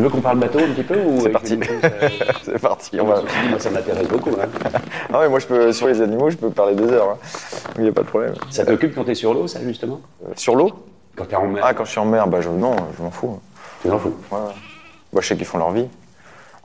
Tu 0.00 0.04
veux 0.04 0.08
qu'on 0.10 0.22
parle 0.22 0.38
bateau 0.38 0.60
un 0.60 0.72
petit 0.72 0.82
peu 0.82 0.98
ou 0.98 1.20
C'est 1.20 1.28
parti. 1.28 1.58
C'est 2.42 2.58
parti, 2.58 2.98
on 3.02 3.04
va. 3.04 3.22
ça 3.58 3.68
m'intéresse 3.68 4.08
beaucoup. 4.08 4.30
hein. 4.30 4.48
Ah 5.12 5.18
ouais, 5.20 5.28
moi 5.28 5.38
je 5.40 5.46
peux, 5.46 5.72
sur 5.74 5.88
les 5.88 6.00
animaux, 6.00 6.30
je 6.30 6.38
peux 6.38 6.48
parler 6.48 6.74
des 6.74 6.90
heures. 6.90 7.10
hein. 7.10 7.16
Il 7.76 7.82
n'y 7.82 7.90
a 7.90 7.92
pas 7.92 8.00
de 8.00 8.06
problème. 8.06 8.32
Ça 8.48 8.64
t'occupe 8.64 8.94
quand 8.94 9.04
t'es 9.04 9.14
sur 9.14 9.34
l'eau, 9.34 9.46
ça, 9.46 9.60
justement? 9.62 10.00
Euh, 10.24 10.32
Sur 10.36 10.56
l'eau? 10.56 10.70
Quand 11.16 11.26
t'es 11.26 11.36
en 11.36 11.46
mer 11.48 11.62
Ah, 11.66 11.74
quand 11.74 11.84
je 11.84 11.90
suis 11.90 12.00
en 12.00 12.06
mer, 12.06 12.26
bah 12.28 12.40
je, 12.40 12.48
non, 12.48 12.76
je 12.96 13.02
m'en 13.02 13.10
fous. 13.10 13.38
Tu 13.82 13.88
t'en 13.88 13.98
fous? 13.98 14.14
Ouais, 14.32 14.38
ouais. 14.38 14.44
Bah, 15.12 15.20
je 15.20 15.26
sais 15.28 15.36
qu'ils 15.36 15.44
font 15.44 15.58
leur 15.58 15.70
vie. 15.72 15.86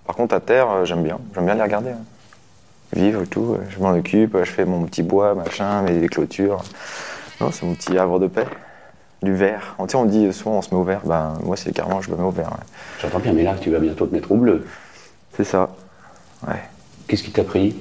Par 0.07 0.15
contre, 0.15 0.33
à 0.33 0.39
terre, 0.39 0.69
euh, 0.71 0.85
j'aime 0.85 1.03
bien. 1.03 1.17
J'aime 1.33 1.43
bien 1.43 1.55
les 1.55 1.61
regarder. 1.63 1.89
hein. 1.89 2.03
Vivre 2.93 3.23
et 3.23 3.27
tout. 3.27 3.57
euh, 3.59 3.63
Je 3.69 3.79
m'en 3.83 3.91
occupe, 3.91 4.37
je 4.45 4.49
fais 4.49 4.63
mon 4.63 4.83
petit 4.85 5.03
bois, 5.03 5.35
machin, 5.35 5.81
mes 5.81 6.07
clôtures. 6.07 6.63
Non, 7.41 7.51
c'est 7.51 7.65
mon 7.65 7.73
petit 7.75 7.97
havre 7.97 8.17
de 8.17 8.27
paix. 8.27 8.45
Du. 9.25 9.33
Tu 9.33 9.89
sais, 9.89 9.95
on 9.97 10.05
dit 10.05 10.31
souvent 10.31 10.57
on 10.57 10.61
se 10.61 10.73
met 10.73 10.79
au 10.79 10.83
vert. 10.83 11.01
Ben, 11.03 11.33
moi, 11.43 11.57
c'est 11.57 11.73
carrément, 11.73 12.01
je 12.01 12.09
me 12.11 12.15
mets 12.15 12.23
au 12.23 12.31
vert. 12.31 12.51
ouais. 12.51 12.65
J'entends 13.01 13.19
bien, 13.19 13.33
mais 13.33 13.43
là, 13.43 13.55
tu 13.59 13.69
vas 13.71 13.79
bientôt 13.79 14.05
te 14.05 14.13
mettre 14.13 14.31
au 14.31 14.35
bleu. 14.35 14.65
C'est 15.33 15.43
ça. 15.43 15.75
Ouais. 16.47 16.61
Qu'est-ce 17.07 17.23
qui 17.23 17.31
t'a 17.31 17.43
pris? 17.43 17.75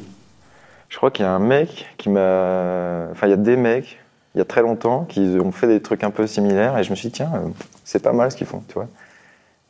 Je 0.88 0.96
crois 0.96 1.10
qu'il 1.10 1.24
y 1.24 1.28
a 1.28 1.32
un 1.32 1.38
mec 1.38 1.86
qui 1.98 2.08
m'a. 2.08 3.08
Enfin, 3.12 3.26
il 3.26 3.30
y 3.30 3.34
a 3.34 3.36
des 3.36 3.56
mecs, 3.56 3.98
il 4.34 4.38
y 4.38 4.40
a 4.40 4.44
très 4.44 4.62
longtemps, 4.62 5.04
qui 5.04 5.38
ont 5.40 5.52
fait 5.52 5.66
des 5.66 5.80
trucs 5.80 6.04
un 6.04 6.10
peu 6.10 6.26
similaires 6.26 6.76
et 6.78 6.84
je 6.84 6.90
me 6.90 6.96
suis 6.96 7.08
dit, 7.08 7.14
tiens, 7.14 7.30
euh, 7.34 7.48
c'est 7.84 8.02
pas 8.02 8.12
mal 8.12 8.30
ce 8.30 8.36
qu'ils 8.36 8.46
font, 8.46 8.62
tu 8.68 8.74
vois. 8.74 8.88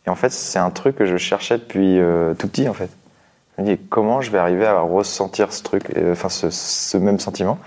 Et 0.06 0.11
en 0.11 0.14
fait, 0.14 0.30
c'est 0.30 0.59
un 0.59 0.70
truc 0.70 0.97
que 0.97 1.06
je 1.06 1.16
cherchais 1.16 1.59
depuis 1.59 1.98
euh, 1.98 2.34
tout 2.34 2.48
petit, 2.48 2.69
en 2.69 2.75
fait. 2.75 2.91
Je 3.56 3.62
me 3.62 3.69
dis, 3.69 3.78
comment 3.88 4.20
je 4.20 4.30
vais 4.30 4.38
arriver 4.38 4.66
à 4.66 4.80
ressentir 4.80 5.52
ce 5.52 5.62
truc, 5.62 5.84
et, 5.95 6.11
enfin, 6.11 6.28
ce, 6.28 6.50
ce 6.50 6.97
même 6.98 7.19
sentiment? 7.20 7.59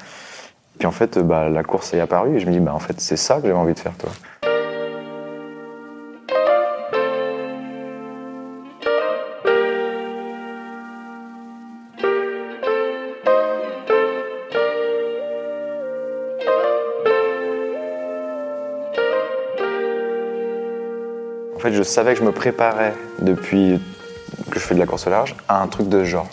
Puis 0.77 0.87
en 0.87 0.91
fait, 0.91 1.17
euh, 1.17 1.23
bah, 1.23 1.49
la 1.49 1.63
course 1.63 1.93
est 1.93 1.99
apparue 1.99 2.35
et 2.35 2.39
je 2.39 2.45
me 2.45 2.51
dis, 2.51 2.59
bah, 2.59 2.73
en 2.73 2.79
fait, 2.79 2.99
c'est 3.01 3.17
ça 3.17 3.37
que 3.37 3.47
j'avais 3.47 3.53
envie 3.53 3.73
de 3.73 3.79
faire, 3.79 3.93
toi. 3.97 4.09
En 21.55 21.59
fait, 21.59 21.73
je 21.73 21.81
savais 21.81 22.13
que 22.13 22.19
je 22.19 22.23
me 22.23 22.31
préparais 22.31 22.93
depuis 23.19 23.81
que 24.51 24.59
je 24.59 24.63
fais 24.63 24.75
de 24.75 24.79
la 24.79 24.85
course 24.85 25.07
au 25.07 25.09
large 25.09 25.35
à 25.47 25.61
un 25.61 25.67
truc 25.67 25.89
de 25.89 26.03
ce 26.03 26.05
genre. 26.05 26.27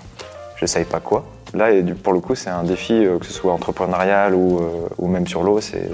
Je 0.56 0.64
ne 0.64 0.66
savais 0.66 0.84
pas 0.84 1.00
quoi. 1.00 1.24
Là, 1.54 1.70
et 1.70 1.82
pour 1.82 2.12
le 2.12 2.20
coup, 2.20 2.34
c'est 2.34 2.50
un 2.50 2.64
défi, 2.64 2.92
euh, 3.06 3.18
que 3.18 3.26
ce 3.26 3.32
soit 3.32 3.52
entrepreneurial 3.52 4.34
ou, 4.34 4.58
euh, 4.58 4.88
ou 4.98 5.06
même 5.08 5.26
sur 5.26 5.42
l'eau, 5.42 5.60
c'est 5.60 5.88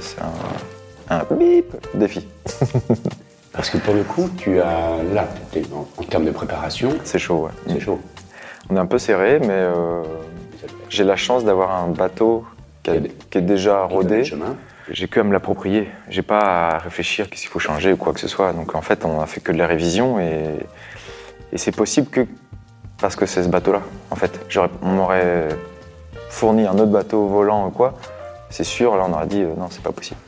un, 1.11 1.17
un 1.19 1.35
bip 1.35 1.75
défi. 1.95 2.27
Parce 3.53 3.69
que 3.69 3.79
pour 3.79 3.95
le 3.95 4.03
coup, 4.05 4.29
tu 4.39 4.61
as 4.61 5.03
là, 5.13 5.29
en, 5.75 5.87
en 6.01 6.05
termes 6.05 6.25
de 6.25 6.31
préparation, 6.31 6.91
C'est 7.05 7.19
chaud, 7.19 7.45
ouais. 7.47 7.51
c'est 7.75 7.81
chaud. 7.81 8.01
On 8.71 8.77
est 8.77 8.79
un 8.79 8.87
peu 8.87 8.99
serré, 8.99 9.39
mais 9.41 9.49
euh, 9.51 10.03
j'ai 10.89 11.05
la 11.05 11.17
chance 11.17 11.45
d'avoir 11.45 11.83
un 11.83 11.89
bateau 11.89 12.45
qui, 12.83 12.91
a- 12.91 12.93
Qui 12.95 12.99
a 12.99 13.01
des- 13.03 13.09
qui 13.31 13.39
est 13.39 13.43
déjà 13.43 13.83
rodé. 13.85 14.23
J'ai 14.93 15.09
que 15.09 15.21
à 15.21 15.25
me 15.25 15.33
l'approprier. 15.33 15.89
J'ai 16.09 16.23
pas 16.23 16.39
à 16.71 16.79
réfléchir 16.79 17.29
qu'est-ce 17.29 17.43
qu'il 17.43 17.51
faut 17.51 17.59
changer 17.59 17.93
ou 17.93 17.97
quoi 17.97 18.13
que 18.13 18.21
ce 18.21 18.29
soit. 18.29 18.53
Donc 18.53 18.75
en 18.75 18.81
fait, 18.83 19.05
on 19.05 19.21
a 19.21 19.27
fait 19.27 19.41
que 19.41 19.53
de 19.53 19.59
la 19.59 19.67
révision 19.67 20.19
et, 20.21 20.45
et 21.53 21.59
c'est 21.59 21.75
possible 21.75 22.09
que 22.09 22.27
parce 23.01 23.17
que 23.17 23.27
c'est 23.27 23.43
ce 23.43 23.49
bateau-là. 23.49 23.83
En 24.11 24.17
fait, 24.17 24.41
on 24.83 24.89
m'aurait 24.89 25.49
fourni 26.29 26.67
un 26.67 26.75
autre 26.75 26.87
bateau 26.87 27.27
volant 27.27 27.69
ou 27.69 27.71
quoi. 27.71 27.95
C'est 28.51 28.65
sûr, 28.65 28.97
là 28.97 29.07
on 29.09 29.13
aurait 29.13 29.27
dit 29.27 29.43
euh, 29.43 29.55
non, 29.57 29.69
c'est 29.71 29.83
pas 29.83 29.93
possible. 29.93 30.21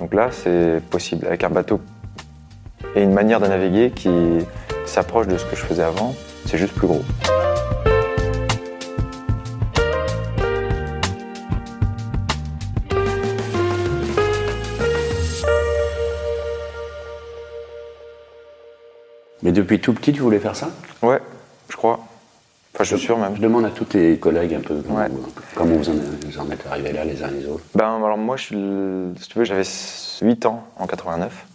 Donc 0.00 0.14
là, 0.14 0.30
c'est 0.30 0.80
possible 0.90 1.26
avec 1.26 1.42
un 1.44 1.50
bateau 1.50 1.80
et 2.94 3.02
une 3.02 3.12
manière 3.12 3.40
de 3.40 3.46
naviguer 3.46 3.90
qui 3.90 4.10
s'approche 4.86 5.26
de 5.26 5.36
ce 5.36 5.44
que 5.44 5.56
je 5.56 5.62
faisais 5.62 5.82
avant. 5.82 6.14
C'est 6.46 6.56
juste 6.58 6.74
plus 6.74 6.86
gros. 6.86 7.02
Mais 19.42 19.52
depuis 19.52 19.80
tout 19.80 19.94
petit, 19.94 20.12
tu 20.12 20.20
voulais 20.20 20.38
faire 20.38 20.56
ça? 20.56 20.68
Ouais, 21.02 21.20
crois. 21.78 22.00
Enfin, 22.74 22.84
je 22.84 22.96
suis 22.96 23.06
sûr 23.06 23.16
même. 23.18 23.34
Je 23.34 23.40
demande 23.40 23.64
à 23.64 23.70
tous 23.70 23.86
tes 23.86 24.18
collègues 24.18 24.54
un 24.54 24.60
peu 24.60 24.82
comment, 24.82 24.98
Ouais. 24.98 25.08
comment 25.54 25.74
vous, 25.76 25.88
en, 25.88 25.94
vous 25.94 26.38
en 26.38 26.50
êtes 26.50 26.66
arrivés 26.66 26.92
là 26.92 27.04
les 27.04 27.22
uns 27.22 27.30
les 27.30 27.46
autres. 27.46 27.64
Ben, 27.74 27.96
alors 27.96 28.18
moi, 28.18 28.36
je 28.36 28.42
suis, 28.44 28.54
le- 28.56 29.12
si 29.18 29.28
tu 29.28 29.38
veux, 29.38 29.44
j'avais 29.44 29.64
8 30.22 30.46
ans 30.46 30.64
en 30.78 30.86
89. 30.86 31.46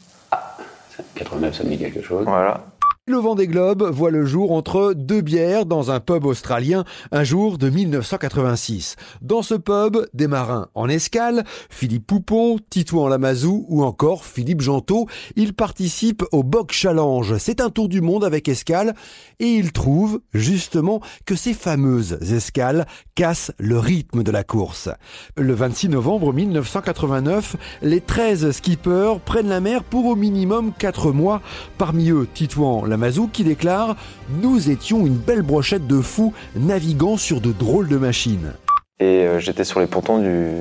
89, 1.15 1.55
ça 1.55 1.63
me 1.63 1.69
dit 1.69 1.77
quelque 1.77 2.01
chose. 2.01 2.25
Voilà. 2.27 2.61
Le 3.05 3.17
Vendée 3.17 3.47
Globe 3.47 3.83
voit 3.91 4.11
le 4.11 4.23
jour 4.25 4.53
entre 4.53 4.93
deux 4.93 5.19
bières 5.19 5.65
dans 5.65 5.91
un 5.91 5.99
pub 5.99 6.25
australien 6.25 6.85
un 7.11 7.25
jour 7.25 7.57
de 7.57 7.69
1986. 7.69 8.95
Dans 9.21 9.41
ce 9.41 9.55
pub, 9.55 9.97
des 10.13 10.27
marins 10.27 10.69
en 10.73 10.87
escale, 10.87 11.43
Philippe 11.69 12.07
Poupon, 12.07 12.59
Titouan 12.69 13.09
Lamazou 13.09 13.65
ou 13.67 13.83
encore 13.83 14.23
Philippe 14.23 14.61
Gentot, 14.61 15.07
ils 15.35 15.53
participent 15.53 16.23
au 16.31 16.43
Boc 16.43 16.71
Challenge. 16.71 17.35
C'est 17.39 17.59
un 17.59 17.69
tour 17.69 17.89
du 17.89 17.99
monde 17.99 18.23
avec 18.23 18.47
escale 18.47 18.95
et 19.41 19.47
ils 19.47 19.73
trouvent 19.73 20.21
justement 20.33 21.01
que 21.25 21.35
ces 21.35 21.53
fameuses 21.53 22.19
escales 22.33 22.87
cassent 23.15 23.51
le 23.59 23.79
rythme 23.79 24.23
de 24.23 24.31
la 24.31 24.45
course. 24.45 24.87
Le 25.35 25.53
26 25.53 25.89
novembre 25.89 26.31
1989, 26.31 27.57
les 27.81 27.99
13 27.99 28.51
skippers 28.51 29.19
prennent 29.25 29.49
la 29.49 29.59
mer 29.59 29.83
pour 29.83 30.05
au 30.05 30.15
minimum 30.15 30.71
4 30.79 31.11
mois. 31.11 31.41
Parmi 31.77 32.09
eux, 32.09 32.29
Titouan 32.33 32.92
Lamazou 32.93 33.27
qui 33.27 33.43
déclare 33.43 33.95
«Nous 34.43 34.69
étions 34.69 35.07
une 35.07 35.15
belle 35.15 35.41
brochette 35.41 35.87
de 35.87 35.99
fous 35.99 36.31
naviguant 36.55 37.17
sur 37.17 37.41
de 37.41 37.51
drôles 37.51 37.87
de 37.87 37.97
machines». 37.97 38.53
Et 38.99 39.25
euh, 39.25 39.39
j'étais 39.39 39.63
sur 39.63 39.79
les 39.79 39.87
pontons 39.87 40.19
du, 40.19 40.51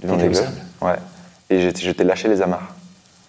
du 0.00 0.06
Vendée 0.06 0.30
Ouais. 0.82 0.96
Et 1.48 1.60
j'étais, 1.62 1.80
j'étais 1.80 2.04
lâché 2.04 2.28
les 2.28 2.42
amarres. 2.42 2.74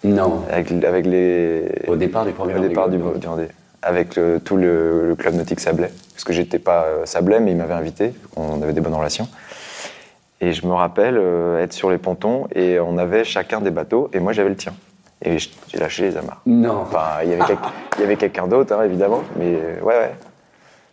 Non. 0.04 0.42
Avec, 0.50 0.70
avec 0.84 1.06
les. 1.06 1.62
Au 1.88 1.96
départ 1.96 2.26
du 2.26 2.32
premier 2.32 2.52
au 2.52 2.56
Vendée 2.56 2.68
départ 2.68 2.90
du, 2.90 2.98
Vendée. 2.98 3.48
Avec 3.80 4.14
le- 4.16 4.40
tout 4.44 4.56
le, 4.58 5.08
le 5.08 5.14
club 5.16 5.34
nautique 5.34 5.60
Sablé. 5.60 5.88
Parce 6.12 6.24
que 6.24 6.34
j'étais 6.34 6.58
pas 6.58 6.84
euh, 6.84 7.06
Sablé, 7.06 7.40
mais 7.40 7.52
ils 7.52 7.56
m'avaient 7.56 7.72
invité. 7.72 8.12
On 8.36 8.60
avait 8.60 8.74
des 8.74 8.82
bonnes 8.82 8.94
relations. 8.94 9.26
Et 10.42 10.52
je 10.52 10.66
me 10.66 10.74
rappelle 10.74 11.16
euh, 11.16 11.62
être 11.62 11.72
sur 11.72 11.88
les 11.90 11.96
pontons 11.96 12.46
et 12.54 12.78
on 12.78 12.98
avait 12.98 13.24
chacun 13.24 13.62
des 13.62 13.70
bateaux 13.70 14.10
et 14.12 14.20
moi 14.20 14.34
j'avais 14.34 14.50
le 14.50 14.56
tien. 14.56 14.74
Et 15.22 15.38
j'ai 15.38 15.78
lâché 15.78 16.02
les 16.02 16.16
amarres. 16.16 16.40
Non. 16.46 16.80
Enfin, 16.82 17.22
il 17.24 17.30
y 17.30 18.02
avait, 18.02 18.16
quelqu'un 18.16 18.46
d'autre, 18.46 18.74
hein, 18.74 18.82
évidemment, 18.84 19.22
mais 19.38 19.54
euh, 19.54 19.80
ouais, 19.80 19.94
ouais. 19.96 20.10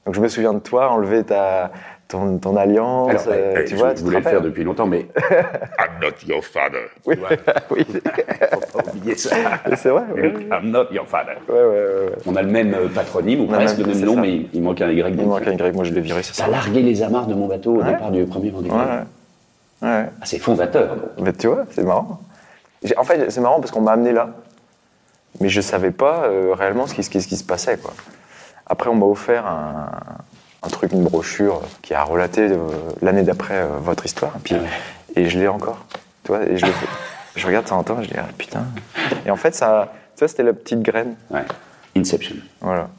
Donc 0.06 0.16
je 0.16 0.22
me 0.22 0.28
souviens 0.28 0.54
de 0.54 0.60
toi 0.60 0.90
enlever 0.90 1.24
ta, 1.24 1.70
ton, 2.08 2.38
ton 2.38 2.56
alliance, 2.56 3.10
Alors, 3.10 3.24
euh, 3.28 3.56
eh, 3.60 3.66
tu 3.66 3.76
je 3.76 3.80
vois, 3.80 3.90
tu 3.90 3.98
te 3.98 4.02
voulais 4.06 4.18
le 4.18 4.24
faire 4.24 4.42
depuis 4.42 4.64
longtemps, 4.64 4.86
mais 4.88 5.08
I'm 5.80 6.00
not 6.02 6.14
your 6.26 6.44
father. 6.44 6.88
Oui, 7.06 7.16
oui. 7.72 7.86
faut 7.86 8.80
pas 8.80 8.90
oublier 8.96 9.16
ça. 9.16 9.36
C'est 9.76 9.90
vrai, 9.90 10.04
ouais, 10.16 10.22
ouais, 10.22 10.48
I'm 10.52 10.72
not 10.72 10.86
your 10.92 11.08
father. 11.08 11.36
ouais, 11.50 11.56
ouais, 11.56 11.66
ouais. 11.66 12.12
On 12.26 12.36
a 12.36 12.42
le 12.42 12.48
même 12.50 12.74
euh, 12.74 12.88
patronyme, 12.88 13.42
ou 13.42 13.48
On 13.50 13.54
a 13.54 13.58
presque 13.58 13.80
le 13.80 13.86
même 13.88 14.00
nom, 14.02 14.16
ça. 14.16 14.22
mais 14.22 14.30
il, 14.36 14.50
il 14.54 14.62
manque 14.64 14.82
un 14.82 14.90
Y. 14.92 15.14
Il 15.20 15.28
manque 15.28 15.48
un 15.48 15.52
Y, 15.52 15.76
moi 15.76 15.84
je 15.84 15.94
l'ai 15.94 16.02
viré, 16.02 16.24
c'est 16.24 16.34
ça. 16.36 16.46
T'as 16.46 16.52
largué 16.52 16.82
les 16.82 17.04
amarres 17.04 17.28
de 17.28 17.34
mon 17.34 17.48
bateau 17.48 17.76
au 17.76 17.82
Ouais. 17.84 17.92
départ 17.92 18.12
du 18.12 18.24
premier 18.26 18.50
Vendée 18.50 18.70
Ouais, 18.70 18.76
Globe. 18.78 18.88
ouais. 19.82 19.88
ouais. 19.90 20.06
Ah, 20.22 20.26
c'est 20.26 20.40
fondateur. 20.40 20.96
donc. 20.96 21.06
Mais 21.20 21.34
tu 21.34 21.48
vois, 21.48 21.66
c'est 21.72 21.84
marrant. 21.84 22.22
En 22.98 23.04
fait, 23.04 23.30
c'est 23.30 23.42
marrant 23.42 23.60
parce 23.60 23.72
qu'on 23.72 23.82
m'a 23.82 23.92
amené 23.92 24.12
là, 24.12 24.30
mais 25.40 25.50
je 25.50 25.62
savais 25.62 25.92
pas 25.92 26.24
euh, 26.26 26.54
réellement 26.54 26.88
ce 26.88 26.94
qui, 26.96 27.04
ce 27.04 27.10
qui- 27.10 27.22
ce 27.22 27.28
qui 27.28 27.38
se 27.38 27.44
passait, 27.44 27.78
quoi. 27.78 27.94
Après, 28.66 28.90
on 28.90 28.96
m'a 28.96 29.06
offert 29.06 29.46
un, 29.46 29.92
un 30.64 30.70
truc, 30.70 30.92
une 30.94 31.04
brochure 31.04 31.62
qui 31.82 31.94
a 31.94 32.04
relaté 32.04 32.42
euh, 32.50 32.58
l'année 33.02 33.24
d'après 33.24 33.56
euh, 33.62 33.68
votre 33.82 34.06
histoire, 34.06 34.34
et, 34.36 34.40
puis, 34.40 34.56
Ah 34.56 34.68
et 35.16 35.30
je 35.30 35.38
l'ai 35.40 35.48
encore. 35.48 35.86
Tu 36.24 36.32
vois, 36.32 36.44
et 36.44 36.58
je, 36.58 36.66
le 36.66 36.72
je 37.36 37.48
regarde 37.48 37.66
de 37.66 37.70
temps 37.70 37.80
en 37.80 37.84
temps, 37.84 38.02
je 38.02 38.08
dis, 38.08 38.16
ah 38.18 38.26
putain. 38.38 38.64
Et 39.26 39.32
en 39.32 39.36
fait, 39.36 39.54
ça, 39.56 39.92
c'était 40.16 40.44
la 40.44 40.54
petite 40.54 40.82
graine. 40.82 41.16
Ouais. 41.30 41.44
Inception. 41.96 42.36
Voilà. 42.62 42.90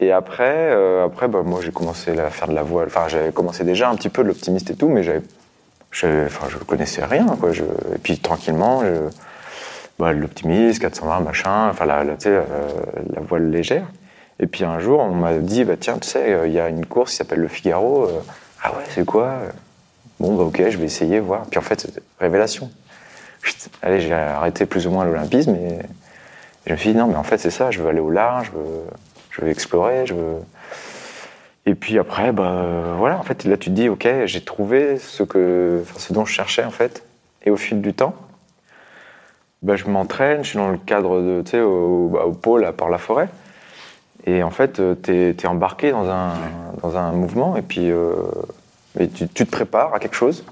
Et 0.00 0.12
après, 0.12 0.52
euh, 0.72 1.06
après 1.06 1.28
bah, 1.28 1.42
moi 1.44 1.60
j'ai 1.62 1.70
commencé 1.70 2.18
à 2.18 2.28
faire 2.28 2.48
de 2.48 2.54
la 2.54 2.62
voile. 2.64 2.88
Enfin, 2.88 3.06
j'avais 3.08 3.32
commencé 3.32 3.62
déjà 3.64 3.88
un 3.88 3.94
petit 3.94 4.08
peu 4.08 4.22
de 4.22 4.28
l'optimiste 4.28 4.68
et 4.70 4.74
tout, 4.76 4.88
mais 4.88 5.02
j'avais, 5.04 5.22
j'avais- 5.94 6.26
enfin, 6.26 6.46
je 6.50 6.58
connaissais 6.58 7.04
rien. 7.04 7.26
Quoi. 7.40 7.52
Je- 7.52 7.62
et 7.64 7.98
puis 8.02 8.18
tranquillement, 8.18 8.82
je, 8.84 9.08
bah, 9.98 10.12
l'optimiste, 10.12 10.80
420, 10.80 11.20
machin, 11.20 11.68
enfin, 11.70 11.86
la, 11.86 12.04
la, 12.04 12.14
euh, 12.26 12.42
la 13.14 13.20
voile 13.20 13.50
légère. 13.50 13.86
Et 14.40 14.46
puis 14.46 14.64
un 14.64 14.80
jour, 14.80 15.00
on 15.00 15.14
m'a 15.14 15.34
dit, 15.34 15.64
bah, 15.64 15.74
tiens, 15.78 15.96
tu 15.98 16.08
sais, 16.08 16.32
euh, 16.32 16.46
il 16.48 16.52
y 16.52 16.60
a 16.60 16.68
une 16.68 16.84
course 16.84 17.12
qui 17.12 17.16
s'appelle 17.18 17.38
le 17.40 17.48
Figaro. 17.48 18.04
euh, 18.06 18.20
ah 18.62 18.72
ouais, 18.72 18.84
c'est 18.90 19.04
quoi? 19.06 19.34
Bon, 20.20 20.34
bah 20.36 20.44
ok, 20.44 20.62
je 20.68 20.76
vais 20.78 20.86
essayer, 20.86 21.20
voir. 21.20 21.42
Puis 21.50 21.58
en 21.58 21.62
fait, 21.62 21.86
révélation. 22.20 22.70
Allez, 23.82 24.00
j'ai 24.00 24.12
arrêté 24.14 24.64
plus 24.66 24.86
ou 24.86 24.90
moins 24.90 25.04
l'olympisme 25.04 25.54
et 25.54 25.78
je 26.66 26.72
me 26.72 26.76
suis 26.78 26.92
dit, 26.92 26.96
non, 26.98 27.06
mais 27.08 27.16
en 27.16 27.22
fait, 27.24 27.38
c'est 27.38 27.50
ça, 27.50 27.70
je 27.70 27.82
veux 27.82 27.88
aller 27.88 28.00
au 28.00 28.10
large, 28.10 28.50
je 28.52 28.58
veux, 28.58 28.80
je 29.30 29.40
veux 29.42 29.48
explorer, 29.50 30.06
je 30.06 30.14
veux. 30.14 30.36
Et 31.66 31.74
puis 31.74 31.98
après, 31.98 32.32
bah, 32.32 32.44
euh, 32.44 32.94
voilà, 32.98 33.18
en 33.18 33.22
fait, 33.22 33.44
là, 33.44 33.56
tu 33.56 33.70
te 33.70 33.74
dis, 33.74 33.88
ok, 33.88 34.06
j'ai 34.26 34.40
trouvé 34.42 34.98
ce, 34.98 35.22
que, 35.22 35.80
enfin, 35.82 35.98
ce 35.98 36.12
dont 36.12 36.24
je 36.24 36.32
cherchais, 36.32 36.64
en 36.64 36.70
fait. 36.70 37.04
Et 37.44 37.50
au 37.50 37.56
fil 37.56 37.80
du 37.80 37.94
temps, 37.94 38.14
bah, 39.62 39.76
je 39.76 39.86
m'entraîne, 39.86 40.44
je 40.44 40.50
suis 40.50 40.58
dans 40.58 40.70
le 40.70 40.78
cadre 40.78 41.20
de, 41.20 41.42
tu 41.42 41.52
sais, 41.52 41.60
au, 41.60 42.08
bah, 42.12 42.26
au 42.26 42.32
pôle 42.32 42.64
à 42.64 42.72
Port-la-Forêt. 42.72 43.28
Et 44.26 44.42
en 44.42 44.50
fait, 44.50 44.80
tu 45.02 45.12
es, 45.12 45.46
embarqué 45.46 45.90
dans 45.90 46.08
un, 46.08 46.32
dans 46.82 46.96
un 46.96 47.12
mouvement 47.12 47.56
et 47.56 47.62
puis 47.62 47.90
euh, 47.90 48.14
tu, 48.98 49.28
tu, 49.28 49.44
te 49.44 49.50
prépares 49.50 49.92
à 49.94 49.98
quelque 49.98 50.16
chose, 50.16 50.46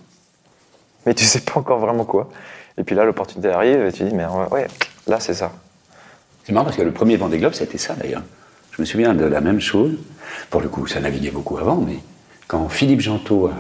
mais 1.07 1.15
tu 1.15 1.25
sais 1.25 1.41
pas 1.41 1.59
encore 1.59 1.79
vraiment 1.79 2.05
quoi. 2.05 2.29
Et 2.77 2.85
puis 2.85 2.95
là, 2.95 3.05
l'opportunité 3.05 3.49
arrive 3.49 3.87
et 3.87 3.93
tu 3.93 4.05
dis, 4.05 4.15
mais 4.15 4.27
ouais, 4.51 4.67
là, 5.07 5.21
c'est 5.21 5.33
ça. 5.33 5.53
C'est 6.45 6.53
marrant 6.53 6.65
parce 6.65 6.77
que 6.77 6.83
le 6.83 6.93
premier 6.93 7.17
Vendée 7.17 7.39
Globe, 7.39 7.55
c'était 7.55 7.79
ça 7.79 7.95
d'ailleurs. 7.95 8.23
Je 8.73 8.81
me 8.81 8.87
souviens 8.87 9.15
de 9.15 9.25
la 9.25 9.41
même 9.41 9.61
chose. 9.61 9.93
Pour 10.49 10.63
le 10.63 10.69
coup, 10.69 10.87
ça 10.87 10.99
naviguait 10.99 11.31
beaucoup 11.31 11.59
avant, 11.59 11.77
mais 11.77 11.99
quand 12.49 12.69
Philippe 12.69 13.01
Gentot, 13.01 13.51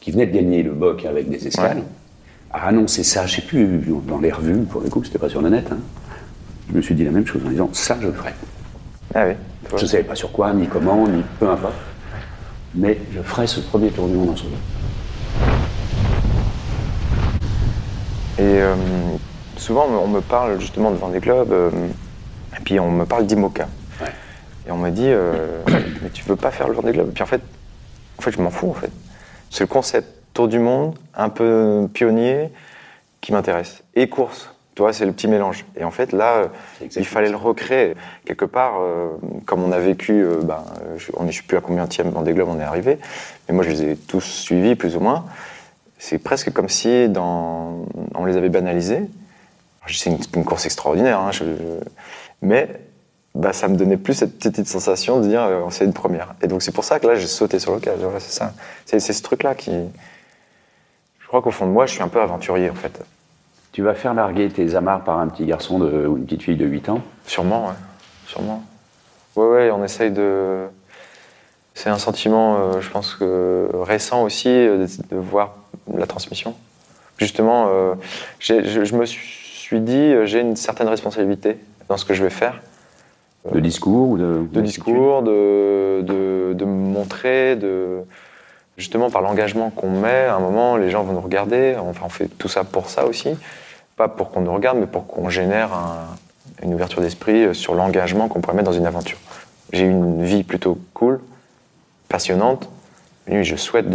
qui 0.00 0.12
venait 0.12 0.26
de 0.26 0.32
gagner 0.32 0.62
le 0.62 0.72
BOC 0.72 1.04
avec 1.04 1.28
des 1.28 1.46
escales, 1.46 1.82
a 2.50 2.68
annoncé 2.68 3.04
ça, 3.04 3.26
je 3.26 3.36
sais 3.36 3.42
plus, 3.42 3.82
dans 4.08 4.18
les 4.18 4.32
revues, 4.32 4.62
pour 4.64 4.80
le 4.80 4.88
coup, 4.88 5.04
c'était 5.04 5.18
pas 5.18 5.28
sur 5.28 5.42
le 5.42 5.50
net, 5.50 5.66
hein, 5.70 5.78
je 6.70 6.74
me 6.74 6.80
suis 6.80 6.94
dit 6.94 7.04
la 7.04 7.10
même 7.10 7.26
chose 7.26 7.42
en 7.44 7.50
disant, 7.50 7.68
ça, 7.72 7.98
je 8.00 8.06
le 8.06 8.12
ferai. 8.12 8.30
Ah 9.14 9.24
oui. 9.26 9.34
Je 9.76 9.82
ne 9.82 9.88
savais 9.88 10.04
pas 10.04 10.14
sur 10.14 10.32
quoi, 10.32 10.52
ni 10.54 10.66
comment, 10.66 11.06
ni 11.06 11.22
peu 11.38 11.48
importe. 11.48 11.74
Mais 12.74 12.98
je 13.12 13.20
ferai 13.20 13.46
ce 13.46 13.60
premier 13.60 13.90
tour 13.90 14.08
du 14.08 14.14
monde 14.14 14.30
en 14.30 14.36
solo. 14.36 14.54
Et 18.38 18.42
euh, 18.42 18.74
souvent, 19.56 19.86
on 19.86 20.08
me 20.08 20.20
parle 20.20 20.58
justement 20.60 20.90
de 20.90 20.96
Vendée 20.96 21.20
Globe, 21.20 21.52
euh, 21.52 21.70
et 22.56 22.60
puis 22.64 22.80
on 22.80 22.90
me 22.90 23.04
parle 23.04 23.26
d'IMOCA. 23.26 23.68
Et 24.66 24.70
on 24.70 24.76
m'a 24.76 24.90
dit, 24.90 25.06
euh, 25.06 25.62
mais 26.02 26.10
tu 26.10 26.24
veux 26.24 26.36
pas 26.36 26.50
faire 26.50 26.68
le 26.68 26.74
Vendée 26.74 26.92
Globe 26.92 27.08
Et 27.08 27.12
puis 27.12 27.22
en 27.22 27.26
fait, 27.26 27.42
en 28.18 28.22
fait, 28.22 28.32
je 28.32 28.40
m'en 28.40 28.50
fous 28.50 28.70
en 28.70 28.74
fait. 28.74 28.90
C'est 29.50 29.64
le 29.64 29.68
concept 29.68 30.08
tour 30.32 30.48
du 30.48 30.58
monde, 30.58 30.94
un 31.14 31.28
peu 31.28 31.88
pionnier, 31.92 32.50
qui 33.20 33.32
m'intéresse. 33.32 33.82
Et 33.94 34.08
course, 34.08 34.54
tu 34.76 34.82
vois, 34.82 34.92
c'est 34.92 35.04
le 35.04 35.12
petit 35.12 35.26
mélange. 35.26 35.64
Et 35.76 35.84
en 35.84 35.90
fait, 35.90 36.12
là, 36.12 36.44
il 36.80 37.04
fallait 37.04 37.30
le 37.30 37.36
recréer. 37.36 37.94
Quelque 38.24 38.44
part, 38.44 38.74
comme 39.44 39.64
on 39.64 39.72
a 39.72 39.78
vécu, 39.80 40.24
ben, 40.44 40.64
je, 40.96 41.10
on 41.16 41.24
ne 41.24 41.32
sais 41.32 41.42
plus 41.42 41.56
à 41.56 41.60
combien 41.60 41.86
de 41.86 42.02
Vendée 42.10 42.32
Globe 42.32 42.48
on 42.48 42.60
est 42.60 42.64
arrivé, 42.64 42.98
mais 43.48 43.54
moi 43.54 43.64
je 43.64 43.70
les 43.70 43.82
ai 43.82 43.96
tous 43.96 44.20
suivis 44.20 44.76
plus 44.76 44.96
ou 44.96 45.00
moins 45.00 45.24
c'est 46.00 46.18
presque 46.18 46.50
comme 46.52 46.68
si 46.68 47.08
dans, 47.08 47.84
on 48.14 48.24
les 48.24 48.36
avait 48.36 48.48
banalisés. 48.48 49.02
C'est 49.86 50.10
une, 50.34 50.44
course 50.44 50.64
extraordinaire, 50.64 51.20
hein, 51.20 51.30
mais 52.42 52.68
bah, 53.34 53.52
ça 53.52 53.68
me 53.68 53.76
donnait 53.76 53.96
plus 53.96 54.14
cette 54.14 54.38
petite 54.38 54.66
sensation 54.66 55.20
de 55.20 55.28
dire 55.28 55.42
euh, 55.42 55.62
c'est 55.70 55.84
une 55.84 55.92
première. 55.92 56.34
Et 56.42 56.48
donc 56.48 56.62
c'est 56.62 56.72
pour 56.72 56.84
ça 56.84 56.98
que 56.98 57.06
là 57.06 57.14
j'ai 57.14 57.26
sauté 57.26 57.58
sur 57.58 57.74
le 57.74 57.80
Voilà, 57.80 58.20
c'est 58.20 58.32
ça. 58.32 58.52
C'est 58.86 59.00
ce 59.00 59.22
truc-là 59.22 59.54
qui. 59.54 59.70
Je 61.20 61.26
crois 61.26 61.42
qu'au 61.42 61.52
fond 61.52 61.66
de 61.66 61.70
moi, 61.70 61.86
je 61.86 61.92
suis 61.92 62.02
un 62.02 62.08
peu 62.08 62.20
aventurier 62.20 62.70
en 62.70 62.74
fait. 62.74 63.00
Tu 63.72 63.82
vas 63.82 63.94
faire 63.94 64.14
larguer 64.14 64.48
tes 64.48 64.74
amarres 64.74 65.04
par 65.04 65.18
un 65.18 65.28
petit 65.28 65.46
garçon 65.46 65.78
de, 65.78 66.06
ou 66.06 66.16
une 66.16 66.24
petite 66.24 66.42
fille 66.42 66.56
de 66.56 66.66
8 66.66 66.88
ans? 66.88 67.02
Sûrement, 67.24 67.68
ouais. 67.68 67.74
Sûrement. 68.26 68.64
Ouais, 69.36 69.46
ouais, 69.46 69.70
on 69.70 69.84
essaye 69.84 70.10
de. 70.10 70.66
C'est 71.74 71.88
un 71.88 71.98
sentiment, 71.98 72.56
euh, 72.58 72.80
je 72.80 72.90
pense 72.90 73.14
que 73.14 73.70
récent 73.72 74.22
aussi, 74.24 74.48
euh, 74.48 74.86
de 75.10 75.16
voir 75.16 75.54
la 75.96 76.06
transmission. 76.06 76.54
Justement, 77.16 77.68
euh, 77.70 77.94
je, 78.38 78.94
me 78.94 79.04
suis 79.06 79.80
dit, 79.80 80.12
j'ai 80.24 80.40
une 80.40 80.56
certaine 80.56 80.88
responsabilité 80.88 81.58
dans 81.88 81.96
ce 81.96 82.04
que 82.04 82.14
je 82.14 82.22
vais 82.22 82.30
faire. 82.30 82.60
De 83.52 83.60
discours 83.60 84.10
ou 84.10 84.18
de, 84.18 84.46
de 84.52 84.60
discours, 84.60 85.22
de, 85.22 86.02
de, 86.02 86.52
de, 86.52 86.64
montrer, 86.64 87.56
de 87.56 88.00
justement 88.76 89.10
par 89.10 89.22
l'engagement 89.22 89.70
qu'on 89.70 89.90
met. 89.90 90.26
À 90.26 90.36
un 90.36 90.40
moment, 90.40 90.76
les 90.76 90.90
gens 90.90 91.02
vont 91.04 91.14
nous 91.14 91.20
regarder. 91.20 91.76
Enfin, 91.80 92.02
on 92.04 92.10
fait 92.10 92.28
tout 92.28 92.48
ça 92.48 92.64
pour 92.64 92.90
ça 92.90 93.06
aussi, 93.06 93.30
pas 93.96 94.08
pour 94.08 94.30
qu'on 94.30 94.42
nous 94.42 94.52
regarde, 94.52 94.78
mais 94.78 94.86
pour 94.86 95.06
qu'on 95.06 95.30
génère 95.30 95.70
une 96.62 96.74
ouverture 96.74 97.00
d'esprit 97.00 97.54
sur 97.54 97.74
l'engagement 97.74 98.28
qu'on 98.28 98.42
pourrait 98.42 98.56
mettre 98.56 98.70
dans 98.70 98.76
une 98.76 98.86
aventure. 98.86 99.18
J'ai 99.72 99.84
eu 99.84 99.90
une 99.90 100.22
vie 100.22 100.42
plutôt 100.42 100.78
cool, 100.92 101.20
passionnante, 102.08 102.68
je 103.30 103.56
souhaite 103.56 103.86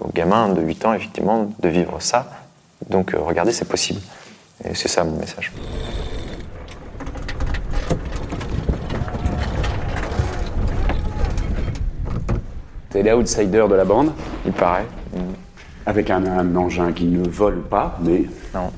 aux 0.00 0.12
gamins 0.12 0.48
de 0.50 0.60
8 0.60 0.84
ans, 0.84 0.92
effectivement, 0.92 1.50
de 1.58 1.68
vivre 1.68 2.00
ça. 2.00 2.30
Donc, 2.88 3.14
euh, 3.14 3.18
regardez, 3.20 3.52
c'est 3.52 3.68
possible. 3.68 4.00
Et 4.64 4.74
c'est 4.74 4.88
ça 4.88 5.04
mon 5.04 5.16
message. 5.16 5.52
T'es 12.92 13.02
l'outsider 13.02 13.64
de 13.68 13.74
la 13.74 13.84
bande 13.84 14.12
Il 14.44 14.52
paraît. 14.52 14.86
Avec 15.86 16.10
un, 16.10 16.54
engin 16.54 16.92
qui 16.92 17.06
ne 17.06 17.26
vole 17.26 17.62
pas, 17.62 17.98
mais. 18.02 18.24
Non. 18.54 18.70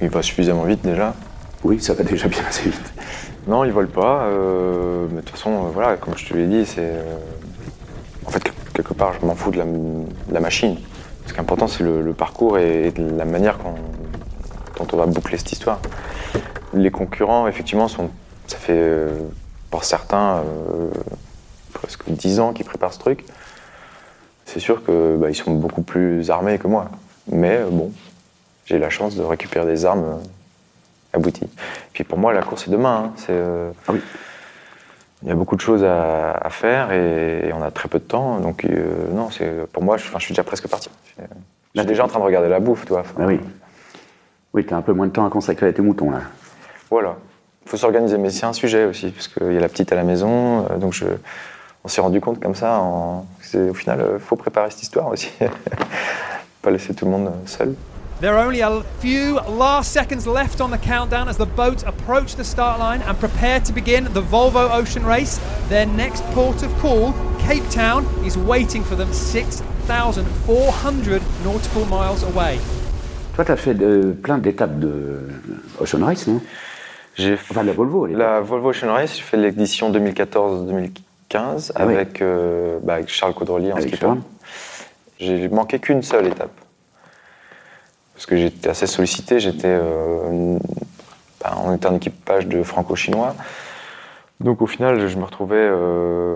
Il 0.00 0.10
va 0.10 0.22
suffisamment 0.22 0.64
vite 0.64 0.82
déjà. 0.82 1.14
Oui, 1.64 1.80
ça 1.80 1.94
va 1.94 2.04
déjà 2.04 2.28
bien 2.28 2.42
assez 2.46 2.68
vite. 2.68 2.92
Non, 3.46 3.64
il 3.64 3.72
vole 3.72 3.88
pas. 3.88 4.24
Euh, 4.24 5.06
mais 5.10 5.16
de 5.16 5.20
toute 5.22 5.30
façon, 5.30 5.50
euh, 5.52 5.70
voilà, 5.72 5.96
comme 5.96 6.16
je 6.16 6.26
te 6.28 6.34
l'ai 6.34 6.46
dit, 6.46 6.66
c'est. 6.66 6.92
en 8.26 8.30
fait, 8.30 8.42
quelque 8.74 8.92
part, 8.92 9.14
je 9.18 9.26
m'en 9.26 9.34
fous 9.34 9.50
de 9.50 9.62
la, 10.30 10.40
machine. 10.40 10.76
Ce 11.26 11.32
qui 11.32 11.38
est 11.38 11.40
important, 11.40 11.66
c'est 11.66 11.82
le, 11.82 12.12
parcours 12.12 12.58
et, 12.58 12.92
la 12.96 13.24
manière 13.24 13.58
dont 14.78 14.86
on 14.92 14.96
va 14.96 15.06
boucler 15.06 15.38
cette 15.38 15.52
histoire. 15.52 15.80
Les 16.74 16.90
concurrents, 16.90 17.48
effectivement, 17.48 17.88
sont, 17.88 18.10
ça 18.46 18.58
fait 18.58 18.74
euh, 18.76 19.18
pour 19.70 19.84
certains 19.84 20.36
euh, 20.36 20.75
presque 21.86 22.08
10 22.08 22.40
ans 22.40 22.52
qu'ils 22.52 22.66
préparent 22.66 22.92
ce 22.92 22.98
truc. 22.98 23.24
C'est 24.44 24.60
sûr 24.60 24.84
qu'ils 24.84 25.16
bah, 25.18 25.32
sont 25.32 25.54
beaucoup 25.54 25.82
plus 25.82 26.30
armés 26.30 26.58
que 26.58 26.66
moi. 26.66 26.90
Mais 27.30 27.56
euh, 27.56 27.68
bon, 27.70 27.92
j'ai 28.64 28.78
la 28.78 28.90
chance 28.90 29.16
de 29.16 29.22
récupérer 29.22 29.66
des 29.66 29.84
armes 29.84 30.20
abouties. 31.12 31.48
Puis 31.92 32.04
pour 32.04 32.18
moi, 32.18 32.32
la 32.32 32.42
course, 32.42 32.64
c'est 32.64 32.70
demain. 32.70 33.06
Hein. 33.06 33.12
C'est, 33.16 33.40
ah 33.88 33.92
oui 33.92 34.00
il 35.22 35.28
y 35.28 35.32
a 35.32 35.34
beaucoup 35.34 35.56
de 35.56 35.60
choses 35.60 35.84
à, 35.84 36.48
faire 36.50 36.92
et, 36.92 37.50
on 37.52 37.62
a 37.62 37.70
très 37.70 37.88
peu 37.88 37.98
de 37.98 38.04
temps. 38.04 38.38
Donc, 38.38 38.64
euh, 38.64 39.08
non, 39.12 39.30
c'est, 39.30 39.66
pour 39.72 39.82
moi, 39.82 39.96
je, 39.96 40.04
je, 40.04 40.18
suis 40.18 40.32
déjà 40.32 40.44
presque 40.44 40.68
parti. 40.68 40.90
Je 41.18 41.80
suis 41.80 41.86
déjà 41.86 42.04
en 42.04 42.08
train 42.08 42.20
de 42.20 42.24
regarder 42.24 42.48
la 42.48 42.60
bouffe, 42.60 42.84
tu 42.84 42.92
vois. 42.92 43.02
Ah 43.18 43.26
oui. 43.26 43.40
Oui, 44.52 44.64
tu 44.64 44.74
as 44.74 44.76
un 44.76 44.82
peu 44.82 44.92
moins 44.92 45.06
de 45.06 45.12
temps 45.12 45.26
à 45.26 45.30
consacrer 45.30 45.66
à 45.66 45.72
tes 45.72 45.82
moutons, 45.82 46.10
là. 46.10 46.20
Voilà. 46.90 47.16
Il 47.64 47.70
faut 47.70 47.76
s'organiser, 47.76 48.18
mais 48.18 48.30
c'est 48.30 48.46
un 48.46 48.52
sujet 48.52 48.84
aussi, 48.84 49.10
parce 49.10 49.28
qu'il 49.28 49.52
y 49.52 49.56
a 49.56 49.60
la 49.60 49.68
petite 49.68 49.90
à 49.90 49.96
la 49.96 50.04
maison. 50.04 50.66
Euh, 50.70 50.76
donc, 50.76 50.92
je, 50.92 51.06
on 51.86 51.88
s'est 51.88 52.00
rendu 52.00 52.20
compte 52.20 52.40
comme 52.40 52.56
ça. 52.56 52.80
En, 52.80 53.24
au 53.54 53.74
final, 53.74 54.04
il 54.14 54.18
faut 54.18 54.34
préparer 54.34 54.70
cette 54.70 54.82
histoire 54.82 55.06
aussi. 55.06 55.30
Pas 56.62 56.72
laisser 56.72 56.92
tout 56.94 57.04
le 57.04 57.12
monde 57.12 57.30
seul. 57.46 57.76
There 58.20 58.34
are 58.34 58.44
only 58.44 58.60
a 58.60 58.82
few 58.98 59.38
last 59.56 59.92
seconds 59.92 60.26
left 60.26 60.60
on 60.60 60.70
the 60.70 60.78
countdown 60.78 61.28
as 61.28 61.36
the 61.36 61.46
boats 61.46 61.84
approach 61.84 62.34
the 62.34 62.42
start 62.42 62.80
line 62.80 63.02
and 63.02 63.16
prepare 63.20 63.60
to 63.60 63.72
begin 63.72 64.08
the 64.14 64.22
Volvo 64.22 64.68
Ocean 64.72 65.06
Race. 65.06 65.38
Their 65.68 65.86
next 65.86 66.24
port 66.34 66.64
of 66.64 66.76
call, 66.80 67.14
Cape 67.38 67.62
Town, 67.70 68.04
is 68.24 68.36
waiting 68.36 68.82
for 68.82 68.96
them 68.96 69.12
6,400 69.12 71.22
nautical 71.44 71.84
miles 71.84 72.24
away. 72.24 72.58
Toi, 73.36 73.44
tu 73.44 73.52
as 73.52 73.56
fait 73.56 73.74
de, 73.74 74.12
plein 74.20 74.38
d'étapes 74.38 74.80
de 74.80 75.20
Ocean 75.78 76.04
Race, 76.04 76.26
non? 76.26 76.40
J'ai 77.14 77.34
enfin, 77.34 77.62
la 77.62 77.72
Volvo. 77.72 78.06
La 78.06 78.40
Volvo 78.40 78.70
Ocean 78.70 78.90
Race, 78.90 79.14
j'ai 79.14 79.22
fait 79.22 79.36
l'édition 79.36 79.92
2014-2015 79.92 81.05
ah 81.34 81.56
avec, 81.74 82.22
euh, 82.22 82.78
bah, 82.82 82.94
avec, 82.94 83.08
Charles 83.08 83.34
Caudrelier 83.34 83.72
en 83.72 83.80
skipper. 83.80 84.06
J'ai 85.18 85.48
manqué 85.48 85.78
qu'une 85.78 86.02
seule 86.02 86.26
étape 86.26 86.50
parce 88.16 88.24
que 88.24 88.36
j'étais 88.36 88.70
assez 88.70 88.86
sollicité, 88.86 89.40
j'étais 89.40 89.68
euh, 89.68 90.58
bah, 91.42 91.54
on 91.62 91.74
était 91.74 91.86
en 91.86 91.94
équipage 91.94 92.46
de 92.46 92.62
franco-chinois. 92.62 93.34
Donc 94.40 94.62
au 94.62 94.66
final, 94.66 95.06
je 95.06 95.16
me 95.18 95.24
retrouvais 95.24 95.56
euh, 95.58 96.34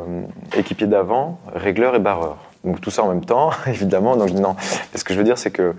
équipier 0.55 0.87
d'avant, 0.87 1.41
régleur 1.55 1.95
et 1.95 1.99
barreur. 1.99 2.37
Donc 2.65 2.83
tout 2.83 2.91
ça 2.91 3.03
en 3.03 3.09
même 3.09 3.25
temps, 3.25 3.51
évidemment. 3.67 4.17
Donc 4.17 4.31
non. 4.33 4.57
ce 4.95 5.03
que 5.05 5.15
je 5.15 5.19
veux 5.19 5.25
dire, 5.25 5.39
c'est 5.39 5.51
que 5.51 5.75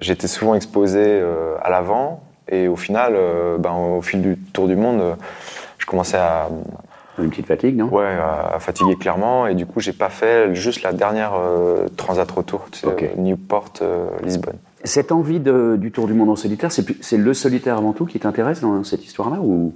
j'étais 0.00 0.28
souvent 0.28 0.54
exposé 0.54 1.02
euh, 1.02 1.56
à 1.62 1.70
l'avant, 1.70 2.22
et 2.50 2.68
au 2.68 2.76
final, 2.76 3.14
ben, 3.58 3.72
au 3.72 4.00
fil 4.00 4.22
du 4.22 4.38
tour 4.38 4.68
du 4.68 4.76
monde, 4.76 5.16
je 5.76 5.84
commençais 5.84 6.16
à 6.16 6.48
une 7.22 7.30
petite 7.30 7.46
fatigue, 7.46 7.76
non? 7.76 7.86
Ouais, 7.86 8.06
à, 8.06 8.58
fatiguer 8.58 8.96
clairement. 8.96 9.46
Et 9.46 9.54
du 9.54 9.66
coup, 9.66 9.80
j'ai 9.80 9.92
pas 9.92 10.10
fait 10.10 10.54
juste 10.54 10.82
la 10.82 10.92
dernière 10.92 11.32
transat 11.96 12.30
retour, 12.30 12.66
Newport, 13.16 13.72
Lisbonne. 14.22 14.58
Cette 14.84 15.12
envie 15.12 15.40
du 15.40 15.90
tour 15.90 16.06
du 16.06 16.14
monde 16.14 16.30
en 16.30 16.36
solitaire, 16.36 16.70
c'est 16.72 17.16
le 17.16 17.34
solitaire 17.34 17.76
avant 17.76 17.92
tout 17.92 18.06
qui 18.06 18.18
t'intéresse 18.18 18.60
dans 18.60 18.84
cette 18.84 19.04
histoire-là 19.04 19.38
ou, 19.40 19.74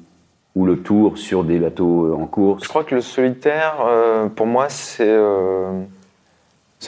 ou 0.54 0.66
le 0.66 0.78
tour 0.78 1.18
sur 1.18 1.44
des 1.44 1.58
bateaux 1.58 2.06
euh, 2.06 2.14
en 2.14 2.26
course? 2.26 2.64
Je 2.64 2.68
crois 2.68 2.84
que 2.84 2.94
le 2.94 3.00
solitaire, 3.00 3.76
euh, 3.86 4.28
pour 4.28 4.46
moi, 4.46 4.68
c'est 4.68 5.08
euh, 5.08 5.82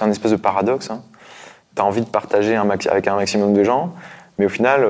un 0.01 0.11
espèce 0.11 0.33
de 0.33 0.37
paradoxe. 0.37 0.91
Hein. 0.91 1.03
Tu 1.75 1.83
as 1.83 1.85
envie 1.85 2.03
de 2.03 2.09
partager 2.09 2.57
un 2.57 2.69
avec 2.69 3.09
un 3.09 3.17
maximum 3.17 3.55
de 3.55 3.65
gens, 3.65 3.95
mais 4.39 4.47
au 4.47 4.51
final, 4.51 4.87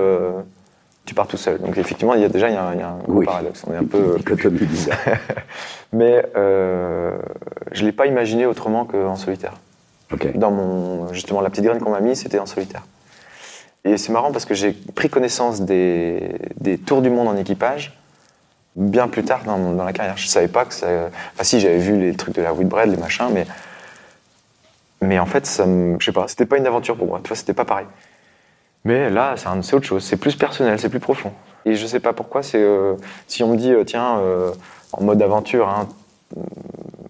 tu 1.04 1.14
pars 1.14 1.26
tout 1.26 1.36
seul. 1.36 1.60
Donc 1.60 1.76
effectivement, 1.78 2.14
il 2.14 2.22
y 2.22 2.24
a 2.24 2.28
déjà 2.28 2.48
il 2.48 2.54
y 2.54 2.56
a, 2.56 2.66
un 2.66 2.98
gros 3.06 3.22
paradoxe. 3.22 3.62
On 3.66 3.74
est 3.74 3.76
un 3.76 3.84
peu 3.84 4.18
mais 5.92 6.24
je 6.34 7.80
ne 7.80 7.86
l'ai 7.86 7.92
pas 7.92 8.06
imaginé 8.06 8.46
autrement 8.46 8.84
qu'en 8.84 9.16
solitaire. 9.16 9.54
Dans 10.34 10.50
mon, 10.50 11.12
justement, 11.12 11.40
la 11.40 11.50
petite 11.50 11.64
graine 11.64 11.80
qu'on 11.80 11.90
m'a 11.90 12.00
mise, 12.00 12.20
c'était 12.20 12.38
en 12.38 12.46
solitaire. 12.46 12.82
Et 13.84 13.98
c'est 13.98 14.12
marrant 14.12 14.32
parce 14.32 14.46
que 14.46 14.54
j'ai 14.54 14.72
pris 14.72 15.10
connaissance 15.10 15.60
des, 15.60 16.38
tours 16.86 17.02
du 17.02 17.10
monde 17.10 17.28
en 17.28 17.36
équipage 17.36 17.98
bien 18.76 19.08
plus 19.08 19.22
tard 19.22 19.42
dans, 19.44 19.84
la 19.84 19.92
carrière. 19.92 20.16
Je 20.16 20.26
savais 20.26 20.48
pas 20.48 20.64
que 20.64 20.74
ça. 20.74 20.86
Enfin, 21.34 21.44
si, 21.44 21.60
j'avais 21.60 21.78
vu 21.78 22.00
les 22.00 22.14
trucs 22.14 22.34
de 22.34 22.42
la 22.42 22.52
Whitbread, 22.52 22.90
les 22.90 22.96
machins, 22.96 23.28
mais. 23.32 23.46
Mais 25.00 25.18
en 25.18 25.26
fait, 25.26 25.44
ça 25.44 25.66
me. 25.66 25.96
Je 26.00 26.06
sais 26.06 26.12
pas, 26.12 26.28
c'était 26.28 26.46
pas 26.46 26.56
une 26.56 26.66
aventure 26.66 26.96
pour 26.96 27.06
moi. 27.06 27.20
Tu 27.22 27.28
vois, 27.28 27.36
c'était 27.36 27.52
pas 27.52 27.66
pareil. 27.66 27.86
Mais 28.84 29.08
là, 29.10 29.34
c'est 29.36 29.74
autre 29.74 29.86
chose. 29.86 30.02
C'est 30.04 30.16
plus 30.16 30.36
personnel, 30.36 30.78
c'est 30.78 30.88
plus 30.90 31.00
profond. 31.00 31.32
Et 31.64 31.74
je 31.74 31.86
sais 31.86 32.00
pas 32.00 32.12
pourquoi, 32.12 32.42
c'est. 32.42 32.62
euh, 32.62 32.94
si 33.26 33.42
on 33.42 33.48
me 33.48 33.56
dit, 33.56 33.72
euh, 33.72 33.84
tiens, 33.84 34.18
euh, 34.18 34.52
en 34.92 35.02
mode 35.04 35.22
aventure, 35.22 35.68
hein, 35.68 35.88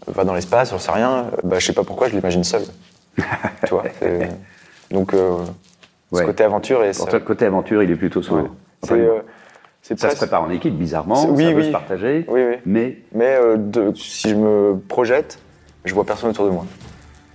va 0.07 0.25
dans 0.25 0.35
l'espace, 0.35 0.71
j'en 0.71 0.79
sais 0.79 0.93
rien, 0.93 1.11
euh, 1.11 1.31
bah, 1.43 1.59
je 1.59 1.67
sais 1.67 1.73
pas 1.73 1.83
pourquoi, 1.83 2.09
je 2.09 2.15
l'imagine 2.15 2.45
seul. 2.45 2.63
tu 3.17 3.71
vois 3.71 3.85
Donc, 4.91 5.13
euh, 5.15 5.39
ce 6.13 6.23
côté 6.23 6.45
aventure 6.45 6.85
et 6.85 6.93
Pour 6.93 7.05
ça- 7.07 7.11
toi, 7.11 7.19
le 7.19 7.25
côté 7.25 7.47
aventure, 7.47 7.83
il 7.83 7.91
est 7.91 7.97
plutôt 7.97 8.23
solo. 8.23 8.43
Ouais. 8.45 8.49
Enfin, 8.85 8.97
ça 9.83 9.89
se 9.89 9.95
presque- 9.95 10.17
prépare 10.19 10.43
en 10.43 10.51
équipe, 10.51 10.77
bizarrement. 10.79 11.27
Oui, 11.31 11.45
ça 11.47 11.53
peut 11.53 11.63
se 11.65 11.71
partager. 11.71 12.25
Oui, 12.29 12.43
oui. 12.49 12.57
Mais, 12.65 12.99
Mais 13.13 13.37
de- 13.57 13.93
si 13.97 14.29
je 14.31 14.37
me 14.37 14.79
projette, 14.89 15.41
je 15.85 15.93
vois 15.95 16.05
personne 16.05 16.31
autour 16.31 16.45
de 16.47 16.51
moi. 16.51 16.65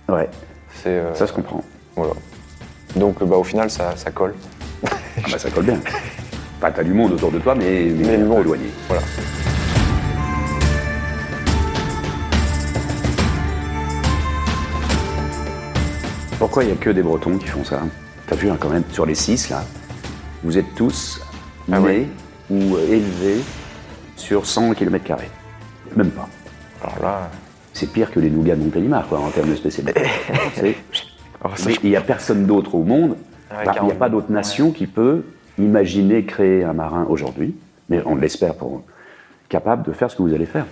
ouais, 0.08 0.30
ça 0.72 1.26
se 1.26 1.32
comprend. 1.32 1.62
voilà. 1.96 2.12
Donc 2.96 3.22
bah, 3.24 3.36
au 3.36 3.44
final, 3.44 3.70
ça, 3.70 3.94
ça 3.96 4.10
colle. 4.10 4.34
Ah 4.84 4.90
bah, 5.30 5.38
ça 5.38 5.50
colle 5.50 5.64
bien. 5.64 5.80
Enfin, 6.58 6.72
t'as 6.74 6.82
du 6.84 6.92
monde 6.92 7.12
autour 7.12 7.30
de 7.30 7.38
toi, 7.38 7.54
mais, 7.54 7.90
mais, 7.94 8.18
Mais 8.18 8.40
éloigné. 8.40 8.66
Voilà. 8.88 9.02
Pourquoi 16.38 16.64
il 16.64 16.68
n'y 16.68 16.72
a 16.72 16.76
que 16.76 16.90
des 16.90 17.02
Bretons 17.02 17.36
qui 17.38 17.46
font 17.46 17.64
ça? 17.64 17.82
T'as 18.26 18.36
vu 18.36 18.50
hein, 18.50 18.56
quand 18.58 18.70
même, 18.70 18.84
sur 18.92 19.04
les 19.04 19.14
six, 19.14 19.50
là, 19.50 19.64
vous 20.42 20.56
êtes 20.56 20.74
tous 20.74 21.20
Ah 21.70 21.78
nés 21.80 21.84
ouais. 21.86 22.06
ou 22.50 22.76
euh, 22.76 22.88
élevés 22.92 23.40
sur 24.16 24.46
100 24.46 24.74
km. 24.74 25.16
Même 25.96 26.10
pas. 26.10 26.28
Alors 26.82 27.02
là, 27.02 27.30
C'est 27.72 27.86
pire 27.92 28.10
que 28.10 28.20
les 28.20 28.30
nougats 28.30 28.56
de 28.56 28.62
Montélimar, 28.62 29.06
quoi, 29.08 29.20
en 29.20 29.30
termes 29.30 29.50
de 29.50 29.54
spécialité. 29.56 30.02
C'est- 31.40 31.44
alors 31.46 31.58
ça, 31.58 31.68
Mais 31.68 31.74
je- 31.74 31.80
il 31.84 31.90
n'y 31.90 31.96
a 31.96 32.00
personne 32.00 32.46
d'autre 32.46 32.74
au 32.74 32.82
monde, 32.82 33.10
Ouais, 33.10 33.16
bah, 33.50 33.56
il 33.60 33.64
n'y 33.64 33.68
a 33.70 33.74
40 33.74 33.94
pas 33.98 34.08
d'autre 34.08 34.30
nation 34.30 34.70
qui 34.70 34.86
peut 34.86 35.24
imaginer 35.58 36.24
créer 36.24 36.64
un 36.64 36.72
marin 36.72 37.06
aujourd'hui, 37.08 37.54
mais 37.88 38.00
on 38.06 38.14
l'espère 38.14 38.54
pour 38.54 38.82
capable 39.48 39.82
de 39.84 39.92
faire 39.92 40.10
ce 40.10 40.16
que 40.16 40.22
vous 40.22 40.32
allez 40.34 40.46
faire. 40.46 40.66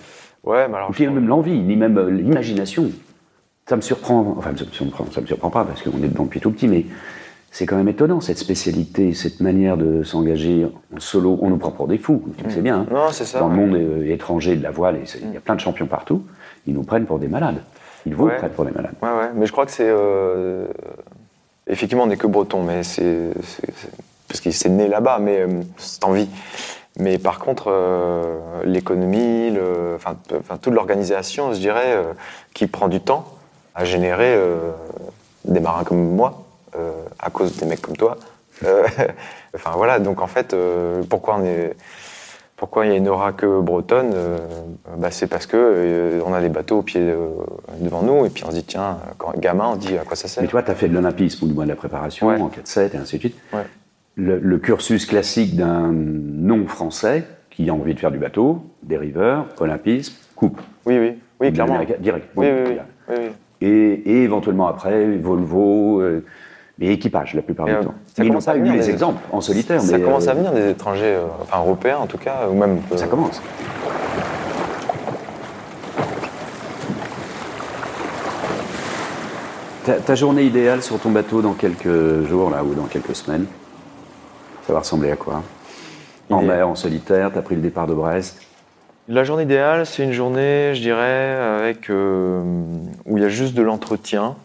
ouais, 0.44 0.68
mais 0.68 0.76
alors 0.76 0.90
puis 0.90 1.06
même 1.06 1.26
l'envie, 1.26 1.58
ni 1.58 1.76
même 1.76 1.98
euh, 1.98 2.10
l'imagination. 2.10 2.90
Ça 3.66 3.76
me 3.76 3.80
surprend, 3.82 4.34
enfin 4.38 4.50
ça 4.56 4.64
me 4.64 4.70
surprend, 4.70 5.04
ça 5.12 5.20
me 5.20 5.26
surprend 5.26 5.50
pas 5.50 5.64
parce 5.64 5.82
qu'on 5.82 5.98
est 5.98 6.08
dedans 6.08 6.24
depuis 6.24 6.40
tout 6.40 6.50
petit, 6.52 6.68
mais 6.68 6.86
c'est 7.50 7.66
quand 7.66 7.76
même 7.76 7.88
étonnant 7.88 8.20
cette 8.20 8.38
spécialité, 8.38 9.12
cette 9.14 9.40
manière 9.40 9.76
de 9.76 10.02
s'engager 10.04 10.66
en 10.94 11.00
solo. 11.00 11.38
On 11.42 11.50
nous 11.50 11.56
prend 11.58 11.70
pour 11.72 11.88
des 11.88 11.98
fous, 11.98 12.22
tu 12.38 12.44
le 12.44 12.50
sais 12.50 12.62
bien. 12.62 12.80
hein. 12.80 12.86
Non, 12.90 13.08
c'est 13.10 13.24
ça. 13.24 13.40
Dans 13.40 13.48
le 13.48 13.56
monde 13.56 13.74
euh, 13.74 14.10
étranger 14.10 14.56
de 14.56 14.62
la 14.62 14.70
voile, 14.70 15.00
il 15.22 15.34
y 15.34 15.36
a 15.36 15.40
plein 15.40 15.54
de 15.56 15.60
champions 15.60 15.86
partout, 15.86 16.22
ils 16.66 16.72
nous 16.74 16.82
prennent 16.84 17.04
pour 17.06 17.18
des 17.18 17.28
malades. 17.28 17.60
Ils 18.06 18.14
vous 18.14 18.26
Ouais. 18.26 18.36
prennent 18.36 18.50
pour 18.52 18.64
des 18.64 18.70
malades. 18.70 18.94
Ouais, 19.02 19.08
ouais, 19.10 19.30
mais 19.34 19.46
je 19.46 19.52
crois 19.52 19.66
que 19.66 19.72
c'est. 19.72 19.88
euh, 19.88 20.66
Effectivement, 21.66 22.04
on 22.04 22.06
n'est 22.06 22.16
que 22.16 22.26
breton, 22.26 22.62
mais 22.62 22.82
c'est. 22.82 23.30
Parce 24.28 24.40
que 24.40 24.50
c'est 24.50 24.68
né 24.70 24.88
là-bas, 24.88 25.18
mais 25.20 25.40
euh, 25.40 25.48
c'est 25.76 26.04
envie. 26.04 26.28
Mais 26.98 27.18
par 27.18 27.38
contre, 27.38 27.66
euh, 27.70 28.38
l'économie, 28.64 29.50
le- 29.50 29.94
enfin, 29.96 30.16
toute 30.60 30.72
l'organisation, 30.74 31.52
je 31.52 31.58
dirais, 31.58 31.94
euh, 31.94 32.12
qui 32.54 32.66
prend 32.66 32.88
du 32.88 33.00
temps 33.00 33.26
à 33.74 33.84
générer 33.84 34.36
des 35.44 35.60
marins 35.60 35.84
comme 35.84 36.02
moi, 36.16 36.42
à 37.20 37.30
cause 37.30 37.56
des 37.56 37.66
mecs 37.66 37.80
comme 37.82 37.96
toi. 37.96 38.16
Enfin 39.54 39.70
voilà, 39.76 39.98
donc 40.00 40.20
en 40.20 40.26
fait, 40.26 40.54
pourquoi 41.08 41.36
on 41.38 41.44
est. 41.44 41.76
Pourquoi 42.58 42.84
il 42.86 42.90
y 42.90 42.94
a 42.94 42.96
une 42.96 43.08
aura 43.08 43.32
que 43.32 43.60
bretonne 43.60 44.10
euh, 44.14 44.36
bah, 44.98 45.10
C'est 45.10 45.28
parce 45.28 45.46
que 45.46 45.56
euh, 45.56 46.20
on 46.26 46.34
a 46.34 46.40
des 46.40 46.48
bateaux 46.48 46.78
au 46.78 46.82
pied 46.82 47.00
devant 47.80 48.02
nous 48.02 48.26
et 48.26 48.30
puis 48.30 48.42
on 48.44 48.50
se 48.50 48.56
dit 48.56 48.64
tiens, 48.64 48.98
quand 49.16 49.38
gamin, 49.38 49.68
on 49.72 49.76
dit 49.76 49.96
à 49.96 50.04
quoi 50.04 50.16
ça 50.16 50.26
sert? 50.28 50.42
Mais 50.42 50.48
toi, 50.48 50.62
tu 50.62 50.70
as 50.70 50.74
fait 50.74 50.88
de 50.88 50.94
l'olympisme 50.94 51.44
ou 51.44 51.48
du 51.48 51.54
moins 51.54 51.64
de 51.64 51.70
la 51.70 51.76
préparation 51.76 52.26
Ouais. 52.28 52.40
en 52.40 52.48
4-7 52.48 52.94
et 52.94 52.96
ainsi 52.96 53.16
de 53.16 53.20
suite. 53.20 53.36
Ouais. 53.52 53.62
Le, 54.16 54.38
le 54.40 54.58
cursus 54.58 55.06
classique 55.06 55.54
d'un 55.54 55.92
non-français 55.92 57.24
qui 57.50 57.70
a 57.70 57.74
envie 57.74 57.94
de 57.94 58.00
faire 58.00 58.10
du 58.10 58.18
bateau, 58.18 58.62
dériveur, 58.82 59.46
olympisme, 59.60 60.14
coupe. 60.34 60.60
Oui, 60.84 60.98
oui, 60.98 61.18
oui, 61.40 61.52
clairement. 61.52 61.78
Direct. 62.00 62.28
Oui, 62.36 62.46
oui, 62.50 62.76
oui. 63.10 63.16
Et 63.60 64.22
éventuellement 64.22 64.68
après, 64.68 65.16
Volvo, 65.16 66.00
euh, 66.00 66.24
mais 66.78 66.88
équipage 66.88 67.34
la 67.34 67.42
plupart 67.42 67.66
Et, 67.68 67.72
du 67.72 67.76
euh, 67.78 67.82
temps. 67.82 67.94
ils 68.18 68.22
n'ont 68.22 68.28
commence 68.28 68.48
à 68.48 68.52
pas 68.52 68.56
eu 68.58 68.60
venir, 68.60 68.72
les 68.74 68.78
les- 68.80 68.90
exemples 68.90 69.20
en 69.32 69.40
solitaire. 69.40 69.80
Ça 69.80 69.96
mais, 69.98 70.04
commence 70.04 70.26
euh, 70.26 70.30
à 70.30 70.34
venir 70.34 70.52
des 70.52 70.70
étrangers, 70.70 71.14
euh, 71.16 71.24
enfin 71.42 71.58
européens 71.58 71.98
en 71.98 72.06
tout 72.06 72.18
cas, 72.18 72.48
ou 72.50 72.54
même. 72.56 72.80
euh, 72.92 72.96
Ça 72.96 73.06
commence. 73.06 73.40
Ta, 79.84 79.94
ta 79.94 80.14
journée 80.14 80.42
idéale 80.42 80.82
sur 80.82 80.98
ton 80.98 81.10
bateau 81.10 81.40
dans 81.40 81.54
quelques 81.54 82.26
jours 82.28 82.50
là 82.50 82.62
ou 82.62 82.74
dans 82.74 82.84
quelques 82.84 83.14
semaines, 83.16 83.46
ça 84.66 84.72
va 84.72 84.80
ressembler 84.80 85.10
à 85.10 85.16
quoi? 85.16 85.42
En 86.30 86.42
mer, 86.42 86.68
en 86.68 86.74
solitaire, 86.74 87.30
t'as 87.32 87.40
pris 87.40 87.54
le 87.54 87.62
départ 87.62 87.86
de 87.86 87.94
Brest? 87.94 88.38
La 89.08 89.24
journée 89.24 89.44
idéale, 89.44 89.86
c'est 89.86 90.04
une 90.04 90.12
journée, 90.12 90.74
je 90.74 90.82
dirais, 90.82 91.34
avec 91.60 91.88
euh, 91.88 92.42
où 93.06 93.16
il 93.16 93.22
y 93.22 93.26
a 93.26 93.30
juste 93.30 93.54
de 93.54 93.62
l'entretien 93.62 94.36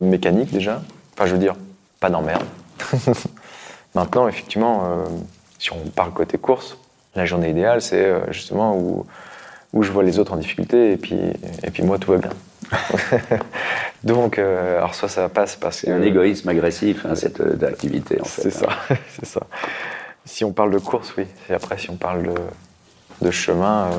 mécanique 0.00 0.52
déjà. 0.52 0.82
Enfin, 1.14 1.26
je 1.26 1.32
veux 1.32 1.38
dire, 1.38 1.54
pas 2.00 2.10
d'emmerde. 2.10 2.42
Maintenant, 3.94 4.26
effectivement, 4.28 4.82
euh, 4.84 5.04
si 5.58 5.72
on 5.72 5.80
parle 5.90 6.12
côté 6.12 6.38
course, 6.38 6.76
la 7.14 7.26
journée 7.26 7.50
idéale, 7.50 7.82
c'est 7.82 8.04
euh, 8.04 8.20
justement 8.32 8.76
où, 8.76 9.04
où 9.72 9.82
je 9.82 9.90
vois 9.92 10.02
les 10.02 10.18
autres 10.18 10.32
en 10.32 10.36
difficulté 10.36 10.92
et 10.92 10.96
puis, 10.96 11.18
et 11.62 11.70
puis 11.70 11.82
moi, 11.82 11.98
tout 11.98 12.12
va 12.12 12.18
bien. 12.18 12.30
Donc, 14.04 14.38
euh, 14.38 14.78
alors 14.78 14.94
soit 14.94 15.08
ça 15.08 15.28
passe 15.28 15.56
parce 15.56 15.80
que... 15.80 15.86
C'est 15.88 15.92
un 15.92 16.02
égoïsme 16.02 16.48
agressif, 16.48 17.04
hein, 17.04 17.14
cette 17.14 17.40
euh, 17.40 17.58
activité 17.66 18.18
en 18.20 18.24
fait. 18.24 18.42
C'est 18.42 18.50
ça, 18.50 18.68
c'est 19.18 19.26
ça. 19.26 19.40
Si 20.24 20.44
on 20.44 20.52
parle 20.52 20.70
de 20.70 20.78
course, 20.78 21.12
oui. 21.18 21.26
Et 21.50 21.54
après, 21.54 21.76
si 21.76 21.90
on 21.90 21.96
parle 21.96 22.22
de, 22.22 22.34
de 23.26 23.30
chemin, 23.30 23.86
euh, 23.88 23.96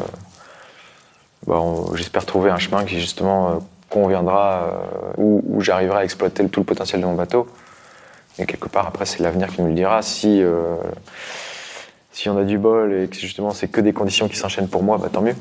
bah, 1.46 1.60
on- 1.60 1.93
j'espère 1.96 2.25
trouver 2.25 2.50
un 2.50 2.58
chemin 2.58 2.86
qui 2.86 3.00
justement 3.00 3.60
conviendra, 3.89 4.84
où, 5.17 5.43
où 5.46 5.60
j'arriverai 5.60 5.98
à 6.00 6.03
exploiter 6.05 6.48
tout 6.48 6.62
le 6.62 6.65
potentiel 6.65 7.01
de 7.01 7.05
mon 7.05 7.15
bateau. 7.15 7.46
Et 8.41 8.45
quelque 8.48 8.67
part, 8.67 8.88
après, 8.88 9.05
c'est 9.05 9.19
l'avenir 9.19 9.50
qui 9.50 9.62
nous 9.62 9.67
le 9.67 9.75
dira. 9.75 10.01
Si, 10.01 10.41
euh, 10.41 10.75
si 12.12 12.27
on 12.27 12.38
a 12.39 12.43
du 12.43 12.57
bol 12.57 12.91
et 12.91 13.07
que 13.07 13.15
justement 13.15 13.51
c'est 13.51 13.67
que 13.67 13.81
des 13.81 13.93
conditions 13.93 14.27
qui 14.27 14.36
s'enchaînent 14.36 14.67
pour 14.67 14.81
moi, 14.81 14.98
bah, 14.98 15.10
tant 15.13 15.21
mieux. 15.21 15.36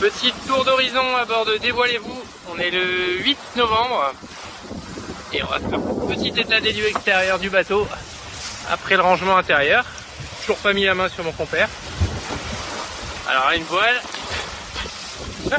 Petit 0.00 0.32
tour 0.48 0.64
d'horizon 0.64 1.16
à 1.20 1.26
bord 1.26 1.44
de 1.44 1.58
Dévoilez-vous. 1.58 2.22
On 2.50 2.58
est 2.58 2.70
le 2.70 3.18
8 3.18 3.36
novembre. 3.56 4.14
Et 5.34 5.42
on 5.42 5.46
va 5.48 5.58
faire 5.60 5.78
un 5.78 6.06
petit 6.06 6.40
état 6.40 6.60
des 6.60 6.72
lieux 6.72 6.88
extérieurs 6.88 7.38
du 7.38 7.50
bateau. 7.50 7.86
Après 8.68 8.96
le 8.96 9.02
rangement 9.02 9.36
intérieur. 9.36 9.84
Toujours 10.40 10.58
pas 10.58 10.72
mis 10.72 10.84
la 10.84 10.94
main 10.94 11.08
sur 11.08 11.24
mon 11.24 11.32
compère. 11.32 11.68
Alors 13.28 13.50
une 13.54 13.64
voile. 13.64 14.00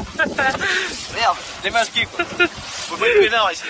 Merde, 1.14 1.36
démasqué 1.62 2.06
quoi. 2.06 2.24
Faut 2.26 2.96
pas 2.96 3.06
être 3.08 3.52
ici. 3.52 3.64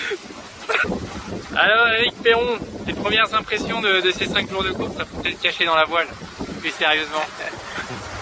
Alors 1.55 1.87
Eric 1.87 2.13
Perron, 2.21 2.57
tes 2.85 2.93
premières 2.93 3.33
impressions 3.33 3.81
de, 3.81 4.01
de 4.01 4.11
ces 4.11 4.27
5 4.27 4.49
jours 4.49 4.63
de 4.63 4.71
course, 4.71 4.95
ça 4.97 5.05
peut 5.05 5.21
peut-être 5.21 5.41
cacher 5.41 5.65
dans 5.65 5.75
la 5.75 5.85
voile. 5.85 6.07
Plus 6.61 6.71
sérieusement. 6.71 7.23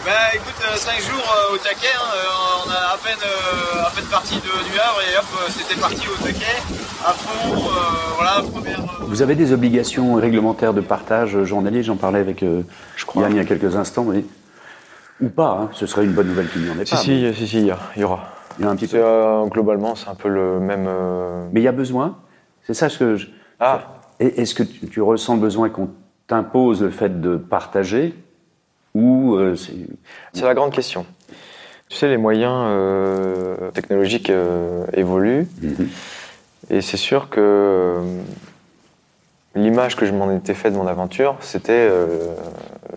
Bah 0.04 0.34
écoute, 0.34 0.56
5 0.78 1.00
jours 1.00 1.36
euh, 1.38 1.54
au 1.54 1.58
taquet, 1.60 1.86
hein, 1.96 2.12
euh, 2.16 2.66
on 2.66 2.70
a 2.72 2.94
à 2.94 2.98
peine, 2.98 3.20
euh, 3.24 3.86
à 3.86 3.92
peine 3.92 4.06
parti 4.06 4.34
de, 4.34 4.42
du 4.42 4.80
Havre 4.80 5.00
et 5.00 5.16
hop, 5.16 5.26
euh, 5.38 5.48
c'était 5.56 5.80
parti 5.80 6.02
au 6.08 6.16
taquet, 6.26 6.58
à 7.06 7.14
fond, 7.14 7.70
euh, 7.70 8.14
voilà, 8.16 8.42
première... 8.52 8.81
euh, 9.12 9.16
Vous 9.16 9.22
avez 9.22 9.36
des 9.36 9.54
obligations 9.54 10.14
réglementaires 10.16 10.74
de 10.74 10.82
partage 10.82 11.44
journalier, 11.44 11.84
j'en 11.84 11.96
parlais 11.98 12.20
avec 12.20 12.44
euh, 12.44 12.62
crois. 13.06 13.24
Yann 13.24 13.32
il 13.34 13.38
y 13.38 13.40
a 13.40 13.46
quelques 13.46 13.76
instants, 13.76 14.06
mais... 14.06 14.24
ou 15.22 15.30
pas, 15.30 15.52
hein, 15.62 15.70
ce 15.74 15.86
serait 15.86 16.06
une 16.06 16.14
bonne 16.14 16.28
nouvelle 16.28 16.50
qu'il 16.50 16.64
n'y 16.64 16.70
en 16.70 16.80
ait 16.80 16.86
Si, 16.86 16.92
pas. 16.96 17.04
mais 17.08 17.34
si, 17.34 17.48
si, 17.48 17.58
il 17.60 17.66
y, 17.66 18.04
aura. 18.04 18.24
Il 18.60 18.66
y 18.66 18.68
a 18.68 18.70
un 18.70 18.76
petit 18.76 18.88
C'est, 18.88 18.98
peu. 18.98 19.04
euh, 19.06 19.46
globalement, 19.46 19.96
c'est 19.96 20.10
un 20.10 20.16
peu 20.16 20.30
le 20.30 20.60
même. 20.60 20.86
euh, 20.88 21.46
Mais 21.52 21.62
il 21.62 21.64
y 21.64 21.68
a 21.68 21.72
besoin 21.72 22.18
C'est 22.64 22.74
ça 22.74 22.90
ce 22.90 22.98
que 22.98 23.16
je... 23.16 23.28
Ah, 23.60 23.82
Est-ce 24.20 24.56
que 24.56 24.64
tu, 24.64 24.88
tu 24.88 25.02
ressens 25.02 25.36
le 25.36 25.42
besoin 25.42 25.70
qu'on 25.70 25.90
t'impose 26.28 26.82
le 26.82 26.90
fait 26.90 27.22
de 27.22 27.36
partager 27.38 28.16
ou 28.94 29.36
euh, 29.36 29.56
c'est... 29.56 30.42
La 30.44 30.54
grande 30.54 30.72
question. 30.72 31.06
Tu 31.88 31.98
sais, 31.98 32.08
les 32.08 32.18
moyens 32.18 32.54
euh, 32.68 33.72
technologiques 33.72 34.30
euh, 34.30 34.86
évoluent 34.94 35.48
Mhm. 35.62 35.88
et 36.70 36.82
c'est 36.82 36.98
sûr 36.98 37.30
que 37.30 37.40
euh, 37.40 38.02
l'image 39.56 39.96
que 39.96 40.06
je 40.06 40.12
m'en 40.12 40.32
étais 40.32 40.54
faite 40.54 40.74
de 40.74 40.78
mon 40.78 40.88
aventure, 40.88 41.36
c'était 41.42 41.72
euh, 41.74 42.34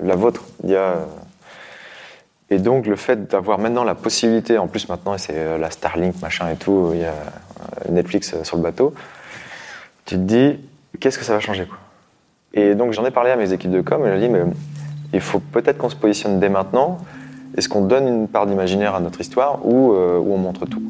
la 0.02 0.14
vôtre 0.14 0.44
il 0.62 0.70
y 0.70 0.76
a, 0.76 1.06
Et 2.50 2.58
donc 2.58 2.86
le 2.86 2.96
fait 2.96 3.28
d'avoir 3.28 3.58
maintenant 3.58 3.84
la 3.84 3.94
possibilité, 3.94 4.58
en 4.58 4.68
plus 4.68 4.88
maintenant 4.88 5.16
c'est 5.18 5.34
euh, 5.36 5.58
la 5.58 5.70
Starlink 5.70 6.20
machin 6.22 6.50
et 6.50 6.56
tout, 6.56 6.90
il 6.92 7.00
y 7.00 7.04
a 7.04 7.08
euh, 7.08 7.90
Netflix 7.90 8.32
euh, 8.34 8.44
sur 8.44 8.56
le 8.56 8.62
bateau, 8.62 8.94
tu 10.04 10.16
te 10.16 10.20
dis 10.20 10.60
qu'est-ce 11.00 11.18
que 11.18 11.24
ça 11.24 11.34
va 11.34 11.40
changer 11.40 11.66
quoi? 11.66 11.78
Et 12.52 12.74
donc 12.74 12.92
j'en 12.92 13.04
ai 13.04 13.10
parlé 13.10 13.30
à 13.30 13.36
mes 13.36 13.52
équipes 13.52 13.72
de 13.72 13.80
com 13.80 14.06
et 14.06 14.12
j'ai 14.12 14.28
dit 14.28 14.28
mais 14.28 14.42
il 15.12 15.20
faut 15.20 15.40
peut-être 15.40 15.78
qu'on 15.78 15.90
se 15.90 15.96
positionne 15.96 16.38
dès 16.38 16.48
maintenant. 16.48 16.98
Est-ce 17.56 17.68
qu'on 17.68 17.82
donne 17.82 18.08
une 18.08 18.28
part 18.28 18.46
d'imaginaire 18.46 18.96
à 18.96 19.00
notre 19.00 19.20
histoire 19.20 19.64
ou, 19.64 19.92
euh, 19.92 20.18
ou 20.18 20.34
on 20.34 20.38
montre 20.38 20.66
tout? 20.66 20.82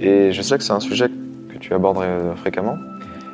Et 0.00 0.32
je 0.32 0.40
sais 0.40 0.56
que 0.56 0.62
c'est 0.62 0.72
un 0.72 0.80
sujet 0.80 1.08
que 1.08 1.58
tu 1.58 1.74
abordes 1.74 1.98
euh, 1.98 2.34
fréquemment. 2.36 2.76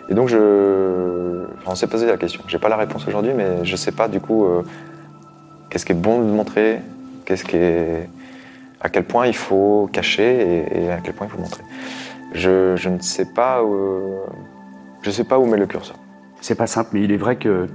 Et 0.08 0.14
donc 0.14 0.28
je, 0.28 1.44
enfin, 1.58 1.72
on 1.72 1.74
s'est 1.74 1.86
posé 1.88 2.06
la 2.06 2.16
question. 2.16 2.42
J'ai 2.46 2.58
pas 2.58 2.68
la 2.68 2.76
réponse 2.76 3.06
aujourd'hui, 3.08 3.32
mais 3.34 3.64
je 3.64 3.76
sais 3.76 3.92
pas 3.92 4.08
du 4.08 4.20
coup 4.20 4.44
euh, 4.44 4.62
qu'est-ce 5.70 5.84
qui 5.84 5.92
est 5.92 5.96
bon 5.96 6.20
de 6.20 6.24
montrer, 6.30 6.80
qu'est-ce 7.24 7.44
qui 7.44 7.56
est, 7.56 8.08
à 8.80 8.88
quel 8.88 9.04
point 9.04 9.26
il 9.26 9.34
faut 9.36 9.88
cacher 9.92 10.64
et, 10.72 10.84
et 10.84 10.90
à 10.92 10.98
quel 10.98 11.14
point 11.14 11.26
il 11.26 11.30
faut 11.30 11.40
montrer? 11.40 11.64
Je, 12.34 12.76
je 12.76 12.88
ne 12.88 13.00
sais 13.00 13.24
pas, 13.34 13.62
où, 13.64 14.16
je 15.02 15.10
sais 15.10 15.24
pas 15.24 15.38
où 15.38 15.46
met 15.46 15.56
le 15.56 15.66
curseur. 15.66 15.96
C'est 16.40 16.54
pas 16.54 16.66
simple, 16.66 16.90
mais 16.92 17.02
il 17.02 17.12
est 17.12 17.16
vrai 17.16 17.36
que. 17.36 17.66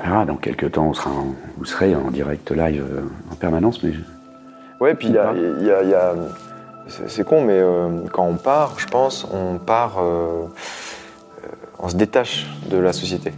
On 0.00 0.02
verra, 0.02 0.24
dans 0.24 0.36
quelques 0.36 0.72
temps, 0.72 0.86
on 0.88 0.94
sera 0.94 1.10
en- 1.10 1.34
vous 1.56 1.64
serez 1.64 1.94
en 1.94 2.10
direct 2.10 2.50
live 2.50 2.82
euh, 2.90 3.02
en 3.30 3.34
permanence, 3.36 3.82
mais. 3.82 3.92
Ouais, 4.80 4.94
puis 4.94 5.08
il 5.08 5.14
y 5.14 5.18
a, 5.18 5.32
y 5.60 5.70
a- 5.70 5.82
y 5.84 5.94
a- 5.94 6.14
c'est 6.88 7.24
con, 7.24 7.42
mais 7.42 7.58
euh, 7.58 7.88
quand 8.12 8.24
on 8.26 8.34
part, 8.36 8.78
je 8.78 8.86
pense, 8.86 9.26
on 9.32 9.58
part, 9.58 9.96
on 11.84 11.88
se 11.88 11.96
détache 11.96 12.46
de 12.70 12.78
la 12.78 12.92
société. 12.92 13.32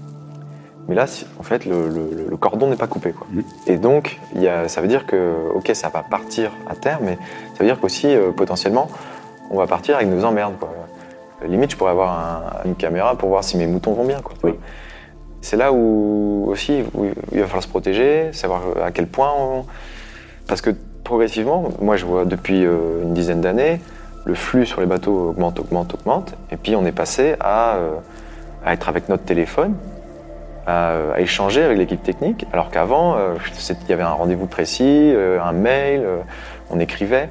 Mais 0.88 0.94
là, 0.94 1.06
en 1.40 1.42
fait, 1.42 1.66
le, 1.66 1.88
le- 1.88 2.26
le 2.30 2.36
cordon 2.36 2.68
n'est 2.70 2.76
pas 2.76 2.86
coupé, 2.86 3.10
quoi. 3.10 3.26
Mhm. 3.32 3.42
Et 3.66 3.76
donc, 3.76 4.20
il 4.36 4.42
y 4.42 4.48
a, 4.48 4.68
ça 4.68 4.80
veut 4.80 4.86
dire 4.88 5.04
que, 5.04 5.34
ok, 5.54 5.70
ça 5.74 5.88
va 5.88 6.04
partir 6.04 6.52
à 6.70 6.76
terre, 6.76 7.00
mais 7.02 7.16
ça 7.54 7.58
veut 7.60 7.66
dire 7.66 7.80
qu'aussi, 7.80 8.06
euh, 8.06 8.30
potentiellement, 8.30 8.86
on 9.50 9.56
va 9.58 9.66
partir 9.66 9.96
avec 9.96 10.08
nos 10.08 10.24
emmerdes, 10.24 10.54
quoi. 10.60 10.72
Limite, 11.46 11.72
je 11.72 11.76
pourrais 11.76 11.90
avoir 11.90 12.10
un- 12.64 12.68
une 12.68 12.76
caméra 12.76 13.16
pour 13.16 13.28
voir 13.30 13.42
si 13.44 13.56
mes 13.56 13.66
moutons 13.66 13.92
vont 13.94 14.04
bien, 14.04 14.20
quoi. 14.22 14.34
Oui. 14.44 14.52
C'est 15.40 15.56
là 15.56 15.72
où 15.72 16.46
aussi 16.48 16.82
où 16.94 17.04
il 17.32 17.40
va 17.40 17.46
falloir 17.46 17.62
se 17.62 17.68
protéger, 17.68 18.32
savoir 18.32 18.62
à 18.82 18.90
quel 18.92 19.06
point 19.08 19.32
on, 19.38 19.64
parce 20.48 20.60
que 20.60 20.70
progressivement, 21.04 21.68
moi 21.80 21.96
je 21.96 22.04
vois 22.06 22.24
depuis 22.24 22.64
euh, 22.64 23.02
une 23.02 23.12
dizaine 23.14 23.40
d'années, 23.40 23.80
le 24.24 24.34
flux 24.34 24.66
sur 24.66 24.80
les 24.80 24.86
bateaux 24.86 25.28
augmente, 25.30 25.60
augmente, 25.60 25.94
augmente. 25.94 26.34
Et 26.50 26.56
puis 26.56 26.74
on 26.74 26.84
est 26.86 26.90
passé 26.92 27.36
à, 27.38 27.76
euh, 27.76 27.90
à 28.66 28.74
être 28.74 28.88
avec 28.88 29.08
notre 29.08 29.24
téléphone, 29.24 29.74
à, 30.66 30.90
euh, 30.90 31.14
à 31.14 31.20
échanger 31.20 31.62
avec 31.62 31.78
l'équipe 31.78 32.02
technique, 32.02 32.46
alors 32.52 32.70
qu'avant, 32.70 33.16
euh, 33.16 33.34
il 33.70 33.88
y 33.88 33.92
avait 33.92 34.02
un 34.02 34.10
rendez-vous 34.10 34.46
précis, 34.46 34.84
euh, 34.84 35.40
un 35.42 35.52
mail, 35.52 36.04
on 36.70 36.78
écrivait. 36.78 37.30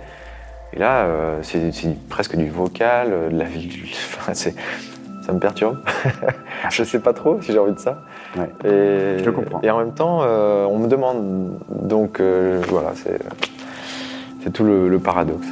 Et 0.73 0.79
là, 0.79 1.07
c'est 1.41 1.71
presque 2.09 2.35
du 2.35 2.49
vocal, 2.49 3.29
de 3.31 3.37
la 3.37 3.45
vie. 3.45 3.69
enfin, 4.17 4.33
ça 5.25 5.33
me 5.33 5.39
perturbe. 5.39 5.79
je 6.69 6.83
sais 6.83 6.99
pas 6.99 7.13
trop 7.13 7.41
si 7.41 7.51
j'ai 7.51 7.57
envie 7.57 7.73
de 7.73 7.79
ça. 7.79 8.03
Ouais. 8.37 8.49
Et, 8.63 9.23
Je 9.23 9.29
comprends. 9.31 9.59
Et 9.63 9.71
en 9.71 9.79
même 9.79 9.93
temps, 9.93 10.19
euh, 10.21 10.65
on 10.65 10.77
me 10.77 10.87
demande. 10.87 11.59
Donc 11.69 12.19
euh, 12.19 12.61
voilà, 12.69 12.91
c'est 12.95 13.19
c'est 14.43 14.53
tout 14.53 14.63
le, 14.63 14.87
le 14.87 14.99
paradoxe. 14.99 15.47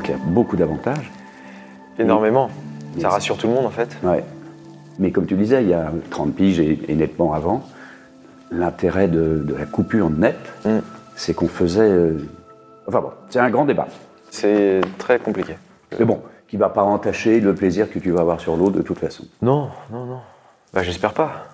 Donc 0.00 0.08
il 0.08 0.12
y 0.12 0.14
a 0.14 0.18
beaucoup 0.24 0.56
d'avantages. 0.56 1.10
Énormément. 1.98 2.48
Ça 2.98 3.10
rassure 3.10 3.36
tout 3.36 3.46
le 3.48 3.52
monde 3.52 3.66
en 3.66 3.70
fait. 3.70 3.98
Ouais. 4.02 4.24
Mais 4.98 5.10
comme 5.10 5.26
tu 5.26 5.34
disais, 5.34 5.62
il 5.62 5.68
y 5.68 5.74
a 5.74 5.92
30 6.08 6.34
piges 6.34 6.58
et, 6.58 6.80
et 6.88 6.94
nettement 6.94 7.34
avant, 7.34 7.62
l'intérêt 8.50 9.08
de, 9.08 9.42
de 9.46 9.54
la 9.54 9.66
coupure 9.66 10.08
nette, 10.08 10.38
Mm. 10.64 10.78
c'est 11.16 11.34
qu'on 11.34 11.48
faisait. 11.48 11.82
euh, 11.82 12.16
Enfin 12.88 13.00
bon, 13.02 13.10
c'est 13.28 13.40
un 13.40 13.50
grand 13.50 13.66
débat. 13.66 13.88
C'est 14.30 14.80
très 14.96 15.18
compliqué. 15.18 15.56
Mais 15.98 16.06
bon, 16.06 16.20
qui 16.48 16.56
va 16.56 16.70
pas 16.70 16.82
entacher 16.82 17.38
le 17.40 17.54
plaisir 17.54 17.90
que 17.90 17.98
tu 17.98 18.10
vas 18.10 18.22
avoir 18.22 18.40
sur 18.40 18.56
l'eau 18.56 18.70
de 18.70 18.80
toute 18.80 18.98
façon. 18.98 19.24
Non, 19.42 19.68
non, 19.92 20.06
non. 20.06 20.20
Bah, 20.72 20.82
j'espère 20.82 21.12
pas. 21.12 21.48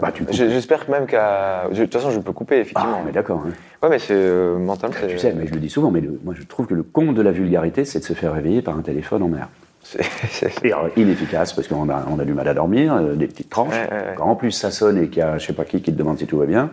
Bah, 0.00 0.12
tu 0.12 0.24
J'espère 0.30 0.88
même 0.90 1.06
qu'à. 1.06 1.68
De 1.70 1.76
toute 1.84 1.92
façon, 1.94 2.10
je 2.10 2.20
peux 2.20 2.32
couper, 2.32 2.56
Ah, 2.56 2.60
effectivement. 2.60 3.02
mais 3.04 3.12
d'accord. 3.12 3.42
hein. 3.46 3.50
Ouais, 3.82 3.88
mais 3.88 3.98
c'est 3.98 4.14
euh, 4.14 4.58
mentalement. 4.58 4.94
Tu 5.08 5.18
sais, 5.18 5.32
mais 5.32 5.46
je 5.46 5.54
le 5.54 5.60
dis 5.60 5.70
souvent, 5.70 5.90
mais 5.90 6.00
le- 6.00 6.18
moi 6.24 6.34
je 6.36 6.42
trouve 6.42 6.66
que 6.66 6.74
le 6.74 6.82
comble 6.82 7.14
de 7.14 7.22
la 7.22 7.30
vulgarité, 7.32 7.84
c'est 7.84 8.00
de 8.00 8.04
se 8.04 8.12
faire 8.12 8.32
réveiller 8.32 8.62
par 8.62 8.76
un 8.76 8.82
téléphone 8.82 9.22
en 9.22 9.28
mer. 9.28 9.48
c'est- 9.82 10.00
euh, 10.64 10.88
inefficace 10.96 11.52
parce 11.52 11.68
qu'on 11.68 11.88
a, 11.88 12.04
on 12.10 12.18
a 12.18 12.24
du 12.24 12.34
mal 12.34 12.46
à 12.48 12.54
dormir, 12.54 12.94
euh, 12.94 13.14
des 13.14 13.26
petites 13.26 13.48
tranches. 13.50 13.72
Ouais, 13.72 13.88
ouais, 13.90 13.96
ouais. 14.08 14.14
Quand 14.16 14.26
en 14.26 14.34
plus 14.36 14.50
ça 14.50 14.70
sonne 14.70 14.98
et 14.98 15.08
qu'il 15.08 15.18
y 15.18 15.22
a 15.22 15.38
je 15.38 15.46
sais 15.46 15.52
pas 15.52 15.64
qui 15.64 15.80
qui 15.80 15.92
te 15.92 15.96
demande 15.98 16.18
si 16.18 16.26
tout 16.26 16.38
va 16.38 16.46
bien, 16.46 16.70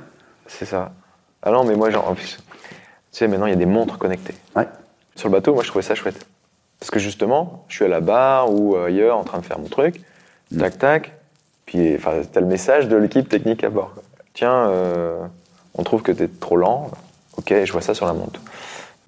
C'est 0.47 0.65
ça. 0.65 0.91
Ah 1.43 1.51
non, 1.51 1.63
mais 1.65 1.75
moi, 1.75 1.89
genre, 1.89 2.07
en 2.09 2.15
plus, 2.15 2.37
tu 2.37 2.43
sais, 3.11 3.27
maintenant, 3.27 3.45
il 3.47 3.51
y 3.51 3.53
a 3.53 3.57
des 3.57 3.65
montres 3.65 3.97
connectées. 3.97 4.33
ouais. 4.55 4.67
Sur 5.15 5.27
le 5.29 5.33
bateau, 5.33 5.53
moi, 5.53 5.61
je 5.63 5.67
trouvais 5.69 5.83
ça 5.83 5.93
chouette. 5.93 6.25
Parce 6.79 6.89
que 6.89 6.99
justement, 6.99 7.65
je 7.67 7.75
suis 7.75 7.85
à 7.85 7.87
la 7.87 7.99
barre 8.01 8.51
ou 8.51 8.75
ailleurs 8.75 9.17
en 9.17 9.23
train 9.23 9.37
de 9.39 9.45
faire 9.45 9.59
mon 9.59 9.67
truc, 9.67 10.01
tac, 10.57 10.77
tac, 10.79 11.13
puis 11.65 11.95
enfin, 11.95 12.21
t'as 12.31 12.39
le 12.39 12.45
message 12.47 12.87
de 12.87 12.95
l'équipe 12.97 13.27
technique 13.29 13.63
à 13.63 13.69
bord. 13.69 13.93
quoi. 13.93 14.03
Tiens, 14.33 14.67
euh, 14.69 15.17
on 15.75 15.83
trouve 15.83 16.01
que 16.01 16.11
t'es 16.11 16.27
trop 16.27 16.57
lent. 16.57 16.89
Ok, 17.37 17.53
je 17.63 17.71
vois 17.71 17.81
ça 17.81 17.93
sur 17.93 18.05
la 18.05 18.13
montre. 18.13 18.39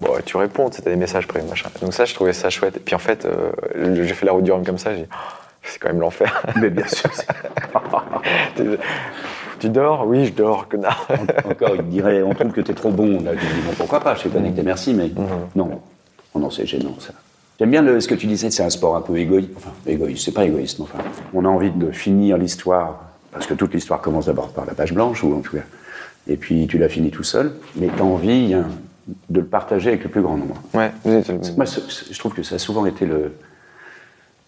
Bon, 0.00 0.10
tu 0.24 0.36
réponds, 0.36 0.68
t'as 0.68 0.82
des 0.82 0.96
messages 0.96 1.26
près, 1.26 1.42
machin. 1.42 1.70
Donc 1.80 1.94
ça, 1.94 2.04
je 2.04 2.14
trouvais 2.14 2.32
ça 2.32 2.50
chouette. 2.50 2.76
Et 2.76 2.80
puis 2.80 2.94
en 2.94 2.98
fait, 2.98 3.24
euh, 3.24 3.50
j'ai 4.04 4.14
fait 4.14 4.26
la 4.26 4.32
route 4.32 4.44
du 4.44 4.52
Rhum 4.52 4.64
comme 4.64 4.78
ça, 4.78 4.94
j'ai 4.94 5.02
dit, 5.02 5.08
Oh, 5.12 5.16
c'est 5.62 5.78
quand 5.78 5.88
même 5.88 6.00
l'enfer. 6.00 6.42
Mais 6.56 6.70
bien 6.70 6.86
sûr, 6.86 7.10
tu 9.60 9.68
dors? 9.70 10.06
Oui, 10.06 10.26
je 10.26 10.32
dors, 10.32 10.68
connard. 10.68 11.06
encore, 11.48 11.76
il 11.76 11.88
dirait, 11.88 12.22
on 12.22 12.34
trouve 12.34 12.52
que 12.52 12.60
t'es 12.60 12.74
trop 12.74 12.90
bon. 12.90 13.22
Là, 13.22 13.32
tu 13.32 13.38
dis, 13.46 13.60
bon, 13.66 13.72
pourquoi 13.76 14.00
pas, 14.00 14.14
je 14.14 14.20
suis 14.20 14.30
connecté, 14.30 14.62
merci, 14.62 14.92
mais 14.94 15.10
non. 15.54 15.80
Oh 16.34 16.38
non, 16.38 16.50
c'est 16.50 16.66
gênant, 16.66 16.94
ça. 16.98 17.12
J'aime 17.58 17.70
bien 17.70 17.82
le- 17.82 18.00
ce 18.00 18.08
que 18.08 18.14
tu 18.14 18.26
disais, 18.26 18.50
c'est 18.50 18.62
un 18.62 18.70
sport 18.70 18.96
un 18.96 19.00
peu 19.00 19.16
égoïste. 19.16 19.50
Enfin, 19.56 19.70
égoïste, 19.86 20.24
c'est 20.24 20.32
pas 20.32 20.44
égoïste, 20.44 20.78
mais 20.78 20.84
enfin, 20.84 20.98
on 21.32 21.44
a 21.44 21.48
envie 21.48 21.70
de 21.70 21.90
finir 21.90 22.36
l'histoire, 22.36 23.04
parce 23.32 23.46
que 23.46 23.54
toute 23.54 23.72
l'histoire 23.72 24.00
commence 24.00 24.26
d'abord 24.26 24.48
par 24.50 24.66
la 24.66 24.74
page 24.74 24.92
blanche, 24.92 25.22
ou 25.24 25.34
en 25.34 25.40
tout 25.40 25.56
cas, 25.56 25.62
et 26.28 26.36
puis 26.36 26.66
tu 26.66 26.76
la 26.78 26.88
finis 26.88 27.10
tout 27.10 27.22
seul, 27.22 27.52
mais 27.76 27.88
t'as 27.96 28.02
envie 28.04 28.52
hein, 28.52 28.66
de 29.30 29.40
le 29.40 29.46
partager 29.46 29.88
avec 29.90 30.04
le 30.04 30.10
plus 30.10 30.20
grand 30.20 30.36
nombre. 30.36 30.56
Ouais, 30.74 30.90
vous 31.04 31.12
êtes- 31.14 31.56
Moi, 31.56 31.64
ce- 31.66 31.80
ce- 31.80 32.12
je 32.12 32.18
trouve 32.18 32.34
que 32.34 32.42
ça 32.42 32.56
a 32.56 32.58
souvent 32.58 32.84
été 32.84 33.06
le, 33.06 33.32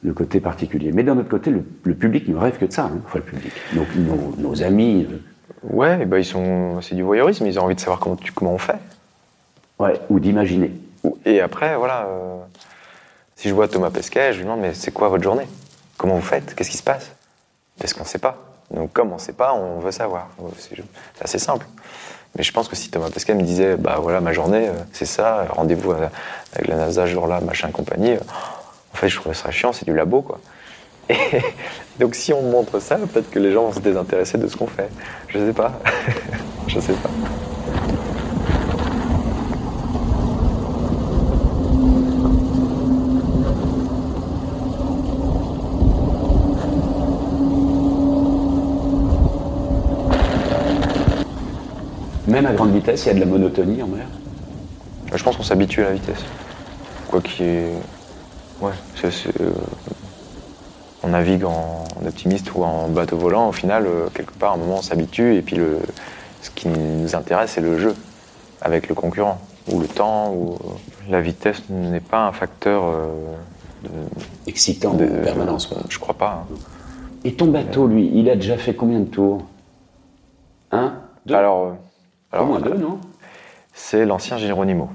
le 0.02 0.12
côté 0.12 0.38
particulier. 0.40 0.90
Mais 0.92 1.02
d'un 1.02 1.16
autre 1.16 1.28
côté, 1.30 1.50
le, 1.50 1.62
le 1.84 1.94
public 1.94 2.28
ne 2.28 2.36
rêve 2.36 2.58
que 2.58 2.66
de 2.66 2.72
ça, 2.72 2.84
hein, 2.84 2.98
enfin 3.06 3.18
le 3.20 3.24
public. 3.24 3.52
Donc 3.74 3.86
nos, 3.96 4.34
nos 4.38 4.62
amis, 4.62 5.06
euh, 5.10 5.16
Ouais, 5.64 6.02
et 6.02 6.04
ben 6.06 6.18
ils 6.18 6.24
sont, 6.24 6.80
c'est 6.82 6.94
du 6.94 7.02
voyeurisme, 7.02 7.44
ils 7.46 7.58
ont 7.58 7.64
envie 7.64 7.74
de 7.74 7.80
savoir 7.80 7.98
comment, 7.98 8.14
tu, 8.14 8.30
comment 8.32 8.52
on 8.54 8.58
fait. 8.58 8.76
ouais, 9.80 9.98
ou 10.08 10.20
d'imaginer. 10.20 10.70
Et 11.24 11.40
après, 11.40 11.76
voilà, 11.76 12.06
euh, 12.06 12.36
si 13.38 13.48
je 13.48 13.54
vois 13.54 13.68
Thomas 13.68 13.90
Pesquet, 13.90 14.32
je 14.32 14.38
lui 14.38 14.44
demande, 14.44 14.60
mais 14.60 14.74
c'est 14.74 14.90
quoi 14.90 15.08
votre 15.08 15.22
journée? 15.22 15.46
Comment 15.96 16.16
vous 16.16 16.20
faites? 16.22 16.56
Qu'est-ce 16.56 16.70
qui 16.70 16.76
se 16.76 16.82
passe? 16.82 17.12
Parce 17.78 17.92
qu'on 17.92 18.02
ne 18.02 18.08
sait 18.08 18.18
pas. 18.18 18.36
Donc 18.72 18.92
comme 18.92 19.12
on 19.12 19.14
ne 19.14 19.20
sait 19.20 19.32
pas, 19.32 19.54
on 19.54 19.78
veut 19.78 19.92
savoir. 19.92 20.26
C'est 20.58 20.74
assez 21.20 21.38
simple. 21.38 21.64
Mais 22.36 22.42
je 22.42 22.52
pense 22.52 22.66
que 22.66 22.74
si 22.74 22.90
Thomas 22.90 23.10
Pesquet 23.10 23.34
me 23.34 23.42
disait, 23.42 23.76
bah 23.76 23.98
voilà, 24.02 24.20
ma 24.20 24.32
journée, 24.32 24.68
euh, 24.68 24.72
c'est 24.92 25.06
ça, 25.06 25.46
rendez-vous 25.50 25.92
à- 25.92 26.10
avec 26.52 26.66
la 26.66 26.74
NASA 26.76 27.06
ce 27.06 27.12
jour-là, 27.12 27.40
machin, 27.40 27.70
compagnie, 27.70 28.12
euh, 28.16 28.20
en 28.92 28.96
fait, 28.96 29.08
je 29.08 29.14
trouverais 29.16 29.36
ça 29.36 29.52
chiant, 29.52 29.72
c'est 29.72 29.84
du 29.86 29.94
labo, 29.94 30.20
quoi. 30.20 30.40
Et 31.08 31.42
donc 32.00 32.16
si 32.16 32.32
on 32.32 32.42
montre 32.42 32.80
ça, 32.80 32.96
peut-être 32.96 33.30
que 33.30 33.38
les 33.38 33.52
gens 33.52 33.64
vont 33.66 33.72
se 33.72 33.80
désintéresser 33.80 34.36
de 34.36 34.48
ce 34.48 34.56
qu'on 34.56 34.66
fait. 34.66 34.88
Je 35.28 35.38
sais 35.38 35.52
pas. 35.52 35.72
je 36.66 36.80
sais 36.80 36.92
pas. 36.92 37.10
Même 52.42 52.46
à 52.46 52.52
grande 52.54 52.72
vitesse, 52.72 53.04
il 53.04 53.08
y 53.08 53.10
a 53.10 53.14
de 53.14 53.20
la 53.20 53.26
monotonie 53.26 53.82
en 53.82 53.88
mer. 53.88 54.06
Je 55.12 55.22
pense 55.24 55.36
qu'on 55.36 55.42
s'habitue 55.42 55.80
à 55.82 55.86
la 55.86 55.94
vitesse. 55.94 56.24
Quoi 57.08 57.20
qu'il 57.20 57.46
y 57.46 57.48
ait- 57.48 57.72
Ouais, 58.60 58.70
euh, 59.04 59.50
on 61.02 61.08
navigue 61.08 61.44
en, 61.44 61.84
en 62.00 62.06
optimiste 62.06 62.52
ou 62.54 62.62
en 62.62 62.86
bateau 62.88 63.16
volant, 63.16 63.48
au 63.48 63.52
final, 63.52 63.86
euh, 63.86 64.06
quelque 64.14 64.32
part, 64.32 64.52
à 64.52 64.54
un 64.54 64.58
moment, 64.58 64.76
on 64.78 64.82
s'habitue, 64.82 65.34
et 65.34 65.42
puis 65.42 65.56
le, 65.56 65.78
ce 66.42 66.50
qui 66.50 66.68
nous 66.68 67.16
intéresse, 67.16 67.52
c'est 67.56 67.60
le 67.60 67.76
jeu 67.76 67.94
avec 68.60 68.88
le 68.88 68.94
concurrent, 68.94 69.38
ou 69.72 69.80
le 69.80 69.88
temps, 69.88 70.32
ou 70.32 70.58
la 71.10 71.20
vitesse 71.20 71.62
n'est 71.70 71.98
pas 72.00 72.26
un 72.26 72.32
facteur 72.32 72.84
euh, 72.84 73.06
Excitant 74.46 74.94
de, 74.94 75.06
en 75.06 75.22
permanence. 75.24 75.66
quoi. 75.66 75.78
Je 75.88 75.98
crois 75.98 76.14
pas. 76.14 76.44
hein. 76.48 76.54
Et 77.24 77.34
ton 77.34 77.46
bateau, 77.46 77.88
lui, 77.88 78.10
il 78.14 78.30
a 78.30 78.36
déjà 78.36 78.56
fait 78.58 78.74
combien 78.74 79.00
de 79.00 79.06
tours? 79.06 79.42
Un? 80.70 80.94
Deux? 81.26 81.34
Alors, 81.34 81.64
euh, 81.66 81.70
alors 82.32 82.46
moins 82.46 82.60
deux, 82.60 82.74
non? 82.74 83.00
c'est 83.72 84.04
l'ancien 84.04 84.38
Geronimo. 84.38 84.90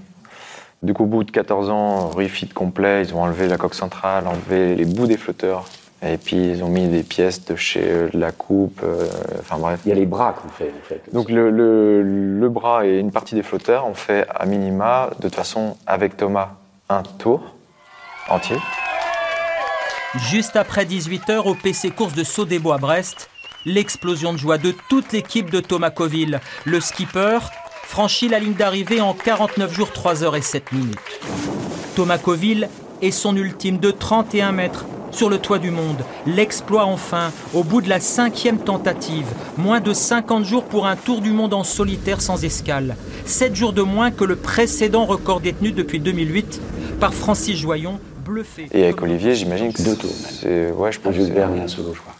Du 0.84 0.94
coup, 0.94 1.04
au 1.04 1.08
bout 1.08 1.24
de 1.24 1.32
14 1.32 1.70
ans, 1.70 2.10
refit 2.10 2.48
complet, 2.50 3.04
ils 3.04 3.16
ont 3.16 3.22
enlevé 3.24 3.48
la 3.48 3.58
coque 3.58 3.74
centrale, 3.76 4.28
enlevé 4.28 4.76
les 4.76 4.84
bouts 4.86 5.08
des 5.08 5.16
flotteurs 5.18 5.64
Et 6.02 6.18
puis 6.18 6.36
ils 6.36 6.62
ont 6.64 6.68
mis 6.68 6.88
des 6.90 7.04
pièces 7.04 7.46
de 7.46 7.56
chez 7.56 7.90
euh, 7.90 8.10
la 8.14 8.34
coupe, 8.34 8.82
euh, 8.84 9.08
enfin 9.40 9.58
bref. 9.58 9.80
Il 9.86 9.90
y 9.90 9.92
a 9.94 9.96
les 9.96 10.06
bras 10.06 10.34
qu'on 10.34 10.50
fait, 10.50 10.74
en 10.78 10.86
fait. 10.86 11.02
Donc 11.14 11.30
le, 11.30 11.50
le- 11.50 12.02
le 12.04 12.50
bras 12.50 12.86
et 12.86 13.00
une 13.00 13.12
partie 13.12 13.36
des 13.36 13.44
flotteurs, 13.44 13.88
on 13.88 13.94
fait 13.94 14.28
à 14.36 14.46
minima, 14.46 15.10
de 15.20 15.24
toute 15.24 15.36
façon, 15.36 15.78
avec 15.88 16.18
Thomas, 16.18 16.50
un 16.90 17.04
tour 17.04 17.42
entier. 18.30 18.58
Juste 20.16 20.58
après 20.58 20.84
18h 20.86 21.48
au 21.48 21.56
PC 21.56 21.90
course 21.92 22.14
de 22.14 22.24
Saut-des-Bois 22.26 22.76
à 22.76 22.78
Brest, 22.78 23.30
l'explosion 23.66 24.34
de 24.34 24.38
joie 24.38 24.58
de 24.58 24.74
toute 24.90 25.12
l'équipe 25.14 25.50
de 25.50 25.60
Thomas 25.60 25.90
Coville. 25.92 26.40
Le 26.66 26.80
skipper 26.80 27.40
franchit 27.84 28.28
la 28.30 28.40
ligne 28.40 28.54
d'arrivée 28.54 29.02
en 29.02 29.14
49 29.14 29.74
jours 29.74 29.92
3 29.92 30.24
heures 30.24 30.36
et 30.36 30.42
7 30.42 30.72
minutes. 30.72 30.98
Thomas 31.96 32.18
Coville 32.18 32.70
est 33.02 33.12
son 33.12 33.36
ultime 33.36 33.78
de 33.78 33.92
31 33.92 34.52
mètres 34.52 34.86
sur 35.12 35.30
le 35.30 35.38
toit 35.38 35.60
du 35.60 35.70
monde. 35.70 36.04
L'exploit 36.26 36.86
enfin, 36.86 37.32
au 37.54 37.64
bout 37.64 37.82
de 37.82 37.90
la 37.90 38.00
cinquième 38.00 38.58
tentative. 38.58 39.28
Moins 39.58 39.80
de 39.80 39.94
50 39.94 40.44
jours 40.44 40.64
pour 40.66 40.88
un 40.88 40.96
tour 40.96 41.22
du 41.22 41.32
monde 41.32 41.54
en 41.54 41.64
solitaire 41.64 42.20
sans 42.20 42.44
escale. 42.44 42.96
7 43.26 43.56
jours 43.56 43.74
de 43.74 43.84
moins 43.84 44.10
que 44.10 44.24
le 44.24 44.36
précédent 44.36 45.06
record 45.06 45.40
détenu 45.40 45.72
depuis 45.72 46.00
2008 46.00 46.60
par 47.00 47.14
Francis 47.14 47.56
Joyon, 47.58 48.00
bluffé. 48.26 48.68
Et 48.72 48.86
avec 48.86 49.02
Olivier, 49.04 49.36
j'imagine 49.36 49.72
que 49.72 49.84
Deux 49.84 49.96
tours. 49.96 50.10
Ouais, 50.80 50.92
je 50.92 51.00
pense 51.00 51.16
que 51.16 51.24
c'est- 51.26 51.40
un 51.42 51.68
solo, 51.68 51.94
je 51.94 52.00
crois. 52.00 52.16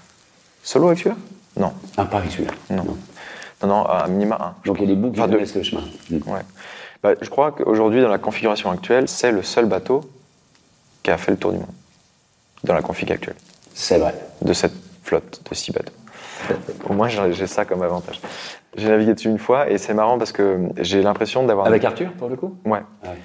Solo 0.62 0.88
avec 0.88 1.00
celui-là 1.00 1.16
Non, 1.58 1.74
Un 1.98 2.06
Paris, 2.06 2.30
celui-là. 2.32 2.52
non. 2.72 2.84
Non, 3.62 3.68
non, 3.68 3.86
à 3.86 4.08
minima 4.08 4.38
un. 4.42 4.56
Donc 4.66 4.78
il 4.80 4.82
y 4.82 4.84
a 4.86 4.88
des 4.88 4.96
bouts 5.00 5.12
qui 5.12 5.22
Enfin, 5.22 5.32
connaissent 5.32 5.56
le 5.56 5.64
chemin. 5.64 5.84
Mm. 6.10 6.16
Ouais. 6.30 6.42
Bah, 7.02 7.14
je 7.22 7.30
crois 7.30 7.52
qu'aujourd'hui, 7.52 8.02
dans 8.02 8.10
la 8.10 8.18
configuration 8.18 8.72
actuelle, 8.72 9.08
c'est 9.08 9.32
le 9.32 9.42
seul 9.44 9.66
bateau 9.66 10.02
qui 11.02 11.12
a 11.12 11.18
fait 11.18 11.32
le 11.32 11.38
tour 11.38 11.52
du 11.52 11.60
monde. 11.60 11.68
Dans 12.64 12.74
la 12.74 12.82
config 12.82 13.12
actuelle. 13.12 13.36
C'est 13.74 13.98
vrai. 14.00 14.14
De 14.42 14.54
cette 14.54 14.74
flotte 15.04 15.42
de 15.50 15.56
six 15.56 15.72
bateaux. 15.72 15.92
Au 16.90 16.94
moins, 16.94 17.08
j'ai 17.08 17.48
ça 17.48 17.66
comme 17.66 17.84
avantage. 17.84 18.20
J'ai 18.76 18.90
navigué 18.90 19.14
dessus 19.14 19.30
une 19.30 19.38
fois 19.40 19.70
et 19.70 19.78
c'est 19.78 19.94
marrant 19.94 20.18
parce 20.18 20.32
que 20.32 20.58
j'ai 20.80 21.02
l'impression 21.02 21.46
d'avoir. 21.46 21.68
Avec 21.68 21.84
Arthur, 21.86 22.12
pour 22.14 22.30
le 22.30 22.36
coup? 22.36 22.56
Ouais. 22.66 22.82
Ah 23.04 23.10
ouais. 23.10 23.18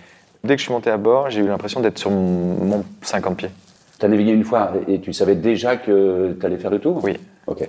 Dès 0.45 0.55
que 0.55 0.59
je 0.61 0.65
suis 0.65 0.73
monté 0.73 0.91
à 0.91 0.97
bord, 0.97 1.31
j'ai 1.31 1.41
eu 1.41 1.49
l'impression 1.49 1.81
d'être 1.81 1.99
sur 1.99 2.11
mon, 2.11 2.65
mon 2.65 2.85
50 3.03 3.37
pieds. 3.37 3.51
Tu 3.99 4.07
as 4.07 4.09
navigué 4.09 4.31
une 4.33 4.45
fois 4.45 4.73
et 4.87 5.01
tu 5.01 5.13
savais 5.13 5.35
déjà 5.35 5.77
que 5.77 6.37
tu 6.39 6.47
allais 6.47 6.59
faire 6.59 6.71
le 6.71 6.79
tour? 6.79 7.01
Oui. 7.03 7.19
Ok. 7.49 7.69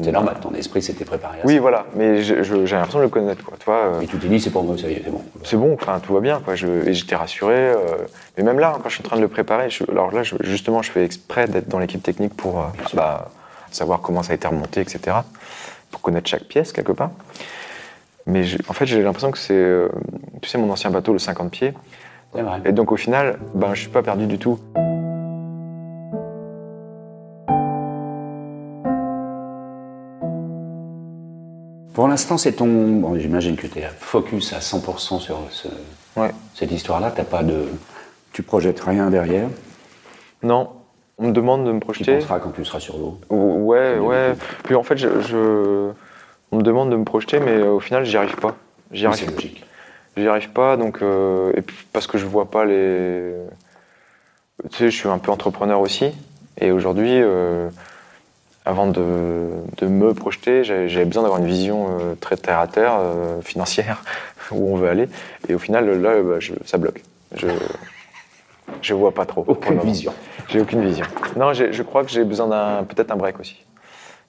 C'est 0.00 0.12
normal, 0.12 0.36
ton 0.40 0.54
esprit 0.54 0.80
s'était 0.80 1.04
préparé 1.04 1.40
à 1.42 1.44
Oui, 1.46 1.54
ça. 1.56 1.60
voilà. 1.60 1.86
Mais 1.96 2.22
j'ai 2.22 2.36
l'impression 2.36 2.98
de 2.98 3.02
le 3.04 3.08
connaître, 3.08 3.44
quoi. 3.44 3.56
Tu 3.58 3.64
vois, 3.64 3.86
euh, 3.96 4.00
Et 4.00 4.06
tu 4.06 4.16
t'es 4.16 4.28
dit, 4.28 4.38
c'est 4.38 4.50
pour 4.50 4.62
moi, 4.62 4.76
c'est 4.78 5.10
bon. 5.10 5.22
c'est 5.42 5.56
bon, 5.56 5.74
enfin 5.74 5.98
tout 5.98 6.14
va 6.14 6.20
bien 6.20 6.40
quoi. 6.44 6.54
Je, 6.54 6.68
et 6.86 6.94
j'étais 6.94 7.16
rassuré. 7.16 7.54
euh, 7.56 7.76
mais 8.36 8.44
même 8.44 8.60
là, 8.60 8.78
quand 8.82 8.88
je 8.88 8.94
suis 8.94 9.02
en 9.04 9.08
train 9.08 9.16
de 9.16 9.22
le 9.22 9.28
préparer, 9.28 9.70
je- 9.70 9.82
alors 9.90 10.12
là, 10.12 10.22
je- 10.22 10.36
justement, 10.42 10.82
je 10.82 10.92
fais 10.92 11.04
exprès 11.04 11.48
d'être 11.48 11.68
dans 11.68 11.80
l'équipe 11.80 12.02
technique 12.02 12.34
pour 12.34 12.60
euh, 12.60 12.64
bah, 12.94 13.30
savoir 13.72 14.00
comment 14.00 14.22
ça 14.22 14.32
a 14.32 14.34
été 14.36 14.46
remonté, 14.46 14.80
etc. 14.80 15.16
Pour 15.90 16.00
connaître 16.00 16.28
chaque 16.28 16.44
pièce 16.44 16.72
quelque 16.72 16.92
part. 16.92 17.10
Mais 18.26 18.44
en 18.68 18.72
fait, 18.74 18.86
j'ai 18.86 19.02
l'impression 19.02 19.30
que 19.32 19.38
c'est, 19.38 19.52
euh, 19.54 19.88
tu 20.42 20.48
sais, 20.48 20.58
mon 20.58 20.70
ancien 20.70 20.90
bateau, 20.90 21.12
le 21.12 21.18
50 21.18 21.50
pieds. 21.50 21.72
C'est 22.34 22.42
vrai. 22.42 22.60
Et 22.66 22.72
donc 22.72 22.92
au 22.92 22.96
final, 22.96 23.38
ben, 23.54 23.74
je 23.74 23.80
suis 23.80 23.90
pas 23.90 24.02
perdu 24.02 24.26
du 24.26 24.38
tout. 24.38 24.58
Pour 31.98 32.06
l'instant, 32.06 32.36
c'est 32.38 32.52
ton. 32.52 33.00
Bon, 33.00 33.18
J'imagine 33.18 33.56
que 33.56 33.66
tu 33.66 33.80
es 33.80 33.88
focus 33.98 34.52
à 34.52 34.60
100% 34.60 35.18
sur 35.18 35.40
ce- 35.50 35.66
Ouais. 36.16 36.30
cette 36.54 36.70
histoire-là. 36.70 37.10
T'as 37.10 37.24
pas 37.24 37.42
de. 37.42 37.64
Tu 38.32 38.44
projettes 38.44 38.78
rien 38.78 39.10
derrière? 39.10 39.48
Non, 40.44 40.70
on 41.18 41.26
me 41.26 41.32
demande 41.32 41.64
de 41.66 41.72
me 41.72 41.80
Tu 41.80 41.84
projeter. 41.84 42.14
penseras 42.18 42.38
quand 42.38 42.52
tu 42.52 42.64
seras 42.64 42.78
sur 42.78 42.98
l'eau? 42.98 43.18
Ou- 43.30 43.66
Ouais, 43.66 43.98
ouais. 43.98 44.34
Puis 44.62 44.76
en 44.76 44.84
fait, 44.84 44.96
je, 44.96 45.08
je- 45.22 45.90
on 46.52 46.58
me 46.58 46.62
demande 46.62 46.90
de 46.90 46.94
me 46.96 47.02
projeter, 47.02 47.40
mais 47.40 47.56
euh, 47.56 47.72
au 47.72 47.80
final, 47.80 48.04
j'y 48.04 48.16
arrive 48.16 48.36
pas. 48.36 48.54
J'y 48.92 49.00
C'est 49.00 49.06
arrive, 49.08 49.30
logique. 49.34 49.66
j'y 50.16 50.28
arrive 50.28 50.50
pas, 50.50 50.76
donc 50.76 51.02
euh, 51.02 51.50
et 51.56 51.62
puis 51.62 51.74
parce 51.92 52.06
que 52.06 52.16
je 52.16 52.26
vois 52.26 52.48
pas 52.48 52.64
les. 52.64 53.32
Tu 54.70 54.76
sais, 54.76 54.84
je 54.92 54.96
suis 54.96 55.08
un 55.08 55.18
peu 55.18 55.32
entrepreneur 55.32 55.80
aussi, 55.80 56.12
et 56.60 56.70
aujourd'hui, 56.70 57.10
euh, 57.20 57.68
avant 58.68 58.86
de, 58.86 59.48
de 59.78 59.86
me 59.86 60.12
projeter, 60.12 60.62
j'avais 60.62 61.06
besoin 61.06 61.22
d'avoir 61.22 61.40
une 61.40 61.46
vision 61.46 61.86
euh, 61.88 62.14
très 62.20 62.36
terre 62.36 62.58
à 62.58 62.66
terre, 62.66 62.96
euh, 63.00 63.40
financière, 63.40 64.04
où 64.52 64.74
on 64.74 64.76
veut 64.76 64.88
aller, 64.90 65.08
et 65.48 65.54
au 65.54 65.58
final, 65.58 65.88
là, 66.02 66.22
bah, 66.22 66.36
je- 66.38 66.52
ça 66.66 66.76
bloque. 66.76 67.02
Je, 67.34 67.48
je 68.82 68.92
vois 68.92 69.12
pas 69.12 69.24
trop. 69.24 69.42
Aucune 69.48 69.78
vision. 69.80 70.12
J'ai 70.48 70.60
aucune 70.60 70.82
vision. 70.84 71.06
Non, 71.36 71.54
je 71.54 71.82
crois 71.82 72.04
que 72.04 72.10
j'ai 72.10 72.24
besoin 72.24 72.46
d'un 72.46 72.84
peut-être 72.84 73.10
un 73.10 73.16
break 73.16 73.40
aussi. 73.40 73.56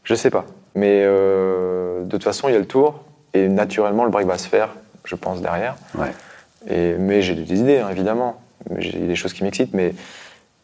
Je 0.06 0.15
sais 0.15 0.30
pas. 0.30 0.45
Mais 0.73 1.04
euh, 1.06 2.04
de 2.06 2.10
toute 2.10 2.23
façon, 2.23 2.47
il 2.47 2.54
y 2.54 2.56
a 2.56 2.60
le 2.60 2.65
tour 2.65 3.02
et 3.34 3.49
naturellement, 3.49 4.06
le 4.06 4.10
break 4.10 4.25
va 4.25 4.38
se 4.38 4.47
faire, 4.47 4.69
je 5.04 5.15
pense, 5.15 5.41
derrière. 5.41 5.75
Ouais. 5.95 6.12
Et, 6.69 6.93
mais 6.97 7.21
j'ai 7.21 7.36
des 7.36 7.60
idées, 7.60 7.80
hein, 7.80 7.89
évidemment. 7.91 8.39
J'ai 8.78 8.97
des 8.99 9.15
choses 9.15 9.34
qui 9.34 9.43
m'excitent, 9.43 9.73
mais, 9.73 9.93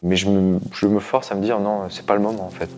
mais 0.02 0.16
je, 0.16 0.28
me, 0.30 0.58
je 0.72 0.86
me 0.86 1.00
force 1.00 1.30
à 1.30 1.34
me 1.34 1.42
dire 1.42 1.60
non, 1.60 1.90
c'est 1.90 2.06
pas 2.06 2.14
le 2.14 2.20
moment 2.20 2.46
en 2.46 2.50
fait. 2.50 2.70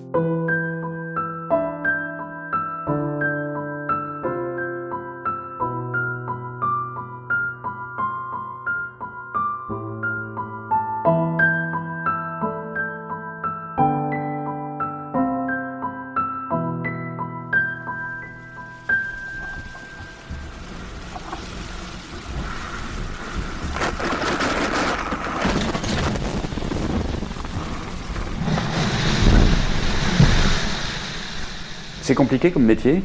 Compliqué 32.39 32.53
comme 32.53 32.65
métier. 32.65 33.03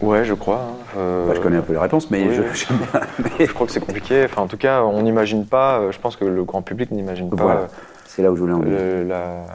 Ouais, 0.00 0.24
je 0.24 0.34
crois. 0.34 0.56
hein. 0.60 0.98
Euh, 0.98 1.26
Bah, 1.28 1.32
je 1.34 1.40
connais 1.40 1.56
un 1.56 1.62
peu 1.62 1.72
les 1.72 1.78
réponses, 1.78 2.10
mais 2.10 2.24
oui. 2.28 2.34
je. 2.34 2.64
Mais 3.38 3.46
je 3.46 3.52
crois 3.52 3.66
que 3.66 3.72
c'est 3.72 3.80
compliqué. 3.80 4.24
Enfin, 4.24 4.42
en 4.42 4.46
tout 4.48 4.56
cas, 4.58 4.82
on 4.82 5.02
n'imagine 5.02 5.46
pas. 5.46 5.78
euh, 5.78 5.92
Je 5.92 5.98
pense 5.98 6.16
que 6.16 6.24
le 6.24 6.44
grand 6.44 6.60
public 6.62 6.90
n'imagine 6.90 7.30
pas. 7.30 7.36
Voilà. 7.42 7.60
euh, 7.60 7.66
c'est 8.06 8.22
là 8.22 8.30
où 8.30 8.36
je 8.36 8.40
voulais 8.40 8.52
en 8.52 8.58
venir. 8.60 9.06
la... 9.08 9.46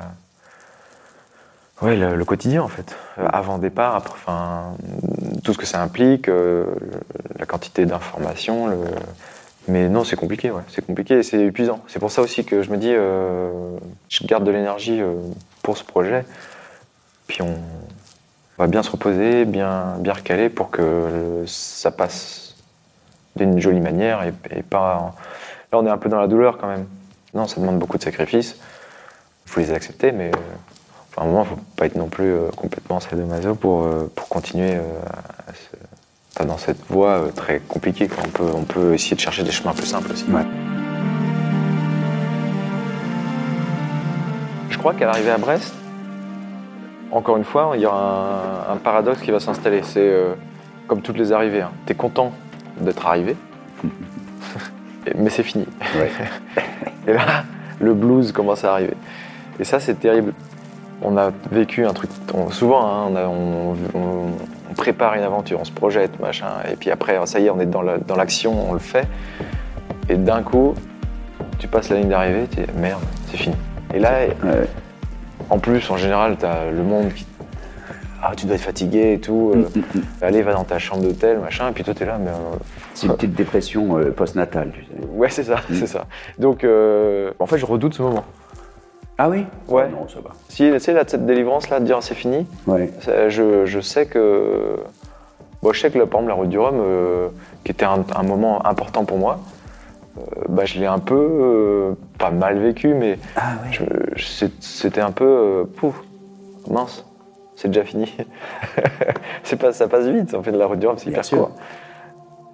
ouais, 1.84 1.96
le, 1.96 2.16
le 2.16 2.26
quotidien 2.26 2.64
en 2.64 2.68
fait. 2.70 2.96
Avant 3.18 3.58
départ, 3.60 3.96
après, 3.96 4.14
enfin, 4.16 4.74
tout 5.44 5.54
ce 5.54 5.58
que 5.60 5.66
ça 5.68 5.82
implique, 5.82 6.28
euh, 6.28 6.66
la 7.38 7.46
quantité 7.46 7.86
d'informations. 7.86 8.68
Le... 8.68 8.78
Mais 9.68 9.90
non, 9.90 10.04
c'est 10.06 10.16
compliqué, 10.16 10.50
ouais. 10.50 10.62
C'est 10.70 10.84
compliqué 10.86 11.20
et 11.20 11.24
c'est 11.24 11.40
épuisant. 11.46 11.82
C'est 11.88 12.00
pour 12.00 12.10
ça 12.10 12.22
aussi 12.22 12.46
que 12.46 12.64
je 12.64 12.72
me 12.72 12.78
dis, 12.78 12.94
euh, 12.94 13.52
je 14.10 14.26
garde 14.26 14.44
de 14.46 14.52
l'énergie 14.52 15.02
pour 15.62 15.78
ce 15.78 15.84
projet. 15.84 16.26
Puis 17.28 17.42
on 17.42 17.54
va 18.58 18.68
bien 18.68 18.84
se 18.84 18.90
reposer, 18.92 19.46
bien, 19.46 19.96
bien 20.00 20.14
recaler 20.14 20.50
pour 20.50 20.72
que 20.72 21.44
ça 21.46 21.92
passe 21.92 22.56
d'une 23.36 23.60
jolie 23.60 23.80
manière 23.82 24.24
et, 24.24 24.34
et 24.58 24.64
pas. 24.64 24.98
en- 24.98 25.16
Là, 25.72 25.80
on 25.80 25.86
est 25.86 25.90
un 25.90 25.98
peu 25.98 26.08
dans 26.10 26.20
la 26.20 26.28
douleur 26.28 26.58
quand 26.58 26.68
même. 26.68 26.86
Non, 27.34 27.46
ça 27.46 27.60
demande 27.60 27.78
beaucoup 27.78 27.98
de 27.98 28.04
sacrifices. 28.04 28.56
Il 29.46 29.52
faut 29.52 29.60
les 29.60 29.72
accepter, 29.74 30.12
mais 30.14 30.28
euh, 30.30 30.38
enfin, 31.12 31.22
à 31.22 31.26
un 31.26 31.28
moment, 31.28 31.44
il 31.44 31.52
ne 31.52 31.56
faut 31.56 31.62
pas 31.76 31.86
être 31.88 31.96
non 31.96 32.08
plus 32.08 32.32
euh, 32.32 32.48
complètement 32.56 33.00
sadomaso 33.02 33.54
pour, 33.56 33.84
euh, 33.84 34.10
pour 34.16 34.30
continuer 34.30 34.76
euh, 34.76 34.82
à 35.48 35.54
se- 35.54 35.78
enfin, 36.36 36.46
dans 36.46 36.58
cette 36.58 36.80
voie 36.90 37.20
euh, 37.20 37.32
très 37.32 37.60
compliquée. 37.60 38.08
quoi. 38.08 38.24
On, 38.26 38.30
peut, 38.30 38.50
on 38.56 38.64
peut 38.64 38.94
essayer 38.94 39.16
de 39.18 39.22
chercher 39.22 39.44
des 39.44 39.52
chemins 39.52 39.74
plus 39.74 39.86
simples 39.88 40.12
aussi. 40.14 40.24
Ouais. 40.32 40.46
Je 44.70 44.78
crois 44.78 44.94
qu'à 44.94 45.06
l'arrivée 45.08 45.32
à 45.32 45.38
Brest, 45.38 45.74
encore 47.12 47.38
une 47.38 47.44
fois, 47.44 47.72
il 47.76 47.82
y 47.82 47.86
aura 47.86 48.68
un, 48.70 48.74
un 48.74 48.78
paradoxe 48.78 49.22
qui 49.22 49.32
va 49.32 49.40
s'installer. 49.40 49.82
C'est 49.84 50.00
euh, 50.00 50.34
comme 50.88 51.02
toutes 51.02 51.18
les 51.18 51.32
arrivées. 51.32 51.64
Tu 51.86 51.94
es 51.94 51.96
content 51.96 52.32
d'être 52.80 53.06
arrivé, 53.08 53.36
mais 55.16 55.30
c'est 55.30 55.44
fini. 55.44 55.66
Ouais. 55.98 56.12
Et 57.08 57.14
là, 57.14 57.44
le 57.80 57.94
blues 57.94 58.32
commence 58.32 58.64
à 58.64 58.74
arriver. 58.74 58.96
Et 59.60 59.64
ça, 59.64 59.80
c'est 59.80 59.96
terrible. 60.00 60.34
On 61.02 61.18
a 61.18 61.32
vécu 61.52 61.86
un 61.86 61.94
truc. 61.94 62.10
on- 62.34 62.50
souvent, 62.50 62.86
hein, 62.86 63.08
on, 63.12 63.16
a- 63.16 63.28
on- 63.28 63.72
on- 63.94 64.32
on 64.70 64.74
prépare 64.74 65.14
une 65.16 65.24
aventure, 65.24 65.60
on 65.62 65.66
se 65.66 65.72
projette, 65.72 66.20
machin. 66.20 66.48
Et 66.72 66.76
puis 66.76 66.92
après, 66.92 67.18
ça 67.26 67.40
y 67.40 67.46
est, 67.46 67.50
on 67.50 67.60
est 67.60 67.66
dans 67.68 67.82
la- 67.82 67.98
dans 67.98 68.16
l'action, 68.16 68.70
on 68.70 68.74
le 68.74 68.80
fait. 68.80 69.08
Et 70.10 70.16
d'un 70.16 70.42
coup, 70.42 70.74
tu 71.60 71.68
passes 71.68 71.90
la 71.90 71.98
ligne 71.98 72.10
d'arrivée, 72.10 72.48
tu 72.50 72.62
dis 72.62 72.68
merde, 72.78 73.02
c'est 73.32 73.38
fini. 73.38 73.56
Et 73.94 74.00
là, 74.00 74.12
Ouais. 74.44 74.68
En 75.50 75.60
plus, 75.60 75.90
en 75.90 75.98
général, 75.98 76.38
tu 76.38 76.46
as 76.46 76.70
le 76.72 76.84
monde 76.84 77.14
qui. 77.14 77.26
Ah, 78.22 78.32
tu 78.36 78.46
dois 78.48 78.56
être 78.56 78.62
fatigué 78.62 79.14
et 79.14 79.20
tout. 79.20 79.54
euh, 79.56 79.82
allez, 80.22 80.42
va 80.42 80.54
dans 80.54 80.64
ta 80.64 80.80
chambre 80.80 81.04
d'hôtel, 81.04 81.38
machin. 81.40 81.70
Et 81.70 81.72
puis 81.72 81.84
toi, 81.84 81.94
tu 81.94 82.04
es 82.04 82.06
là, 82.06 82.18
mais. 82.20 82.32
euh, 82.32 82.58
C'est 82.96 83.06
une 83.08 83.14
petite 83.14 83.36
dépression 83.36 83.98
euh, 84.00 84.12
postnatale, 84.12 84.72
tu 84.74 84.82
sais. 84.82 85.08
Ouais, 85.14 85.30
c'est 85.30 85.44
ça, 85.44 85.58
c'est 85.72 85.88
ça. 85.88 86.06
Donc, 86.40 86.64
en 86.66 87.46
fait, 87.46 87.58
je 87.58 87.66
redoute 87.66 87.94
ce 87.94 88.02
moment. 88.02 88.24
Ah 89.20 89.30
oui? 89.30 89.46
Ouais. 89.68 89.88
Non, 89.90 90.08
ça 90.08 90.20
va. 90.24 90.32
Si, 90.50 90.70
tu 90.72 90.80
sais, 90.80 90.94
là, 90.94 91.04
cette 91.08 91.26
délivrance, 91.26 91.70
là, 91.70 91.80
de 91.80 91.86
dire 91.86 92.02
c'est 92.04 92.14
fini, 92.16 92.46
Ouais. 92.68 92.92
je, 93.30 93.66
je 93.66 93.80
sais 93.80 94.06
que. 94.08 94.78
Bon, 95.64 95.74
je 95.74 95.80
sais 95.80 95.90
que, 95.90 95.98
là, 95.98 96.06
par 96.06 96.20
exemple, 96.22 96.30
la 96.30 96.36
route 96.36 96.50
du 96.50 96.60
Rhum, 96.60 96.76
euh, 96.80 97.28
qui 97.64 97.72
était 97.72 97.86
un, 97.86 98.04
un 98.16 98.24
moment 98.24 98.64
important 98.66 99.06
pour 99.06 99.18
moi, 99.18 99.40
euh, 100.20 100.22
bah, 100.50 100.66
je 100.66 100.80
l'ai 100.80 100.86
un 100.86 101.00
peu. 101.00 101.16
euh, 101.16 101.92
pas 102.20 102.30
mal 102.32 102.58
vécu, 102.60 102.94
mais 102.96 103.18
Ah 103.36 103.54
oui. 103.64 103.88
C'était 104.18 105.02
un 105.02 105.12
peu. 105.12 105.26
euh, 105.26 105.64
pouf, 105.66 106.02
mince, 106.70 107.06
c'est 107.56 107.68
déjà 107.70 107.84
fini. 107.84 108.14
c'est 109.44 109.58
pas, 109.58 109.74
ça 109.74 109.88
passe 109.88 110.06
vite, 110.08 110.34
en 110.34 110.44
fait, 110.44 110.52
la 110.52 110.66
route 110.66 110.80
du 110.80 110.88
Rhum, 110.88 110.98
c'est 110.98 111.10
hyper 111.10 111.26
sûr. 111.26 111.38
court. 111.38 111.52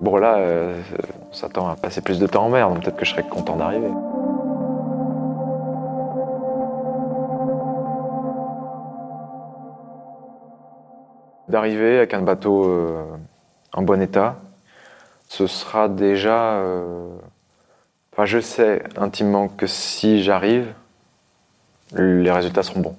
Bon, 0.02 0.18
là, 0.18 0.36
euh, 0.38 0.82
on 1.30 1.34
s'attend 1.34 1.70
à 1.70 1.76
passer 1.76 2.02
plus 2.02 2.20
de 2.20 2.28
temps 2.28 2.46
en 2.46 2.50
mer, 2.50 2.70
donc 2.70 2.82
peut-être 2.84 2.98
que 2.98 3.06
je 3.06 3.12
serais 3.12 3.24
content 3.24 3.56
d'arriver. 3.56 3.90
D'arriver 11.48 11.98
avec 11.98 12.14
un 12.14 12.22
bateau 12.22 12.66
euh, 12.66 13.04
en 13.74 13.82
bon 13.84 14.02
état, 14.02 14.36
ce 15.28 15.48
sera 15.48 15.88
déjà. 15.90 16.54
euh, 16.56 17.08
Enfin, 18.14 18.26
je 18.26 18.40
sais 18.40 18.84
intimement 18.96 19.48
que 19.48 19.66
si 19.66 20.22
j'arrive, 20.22 20.68
les 21.96 22.32
résultats 22.32 22.64
seront 22.64 22.80
bons. 22.82 22.96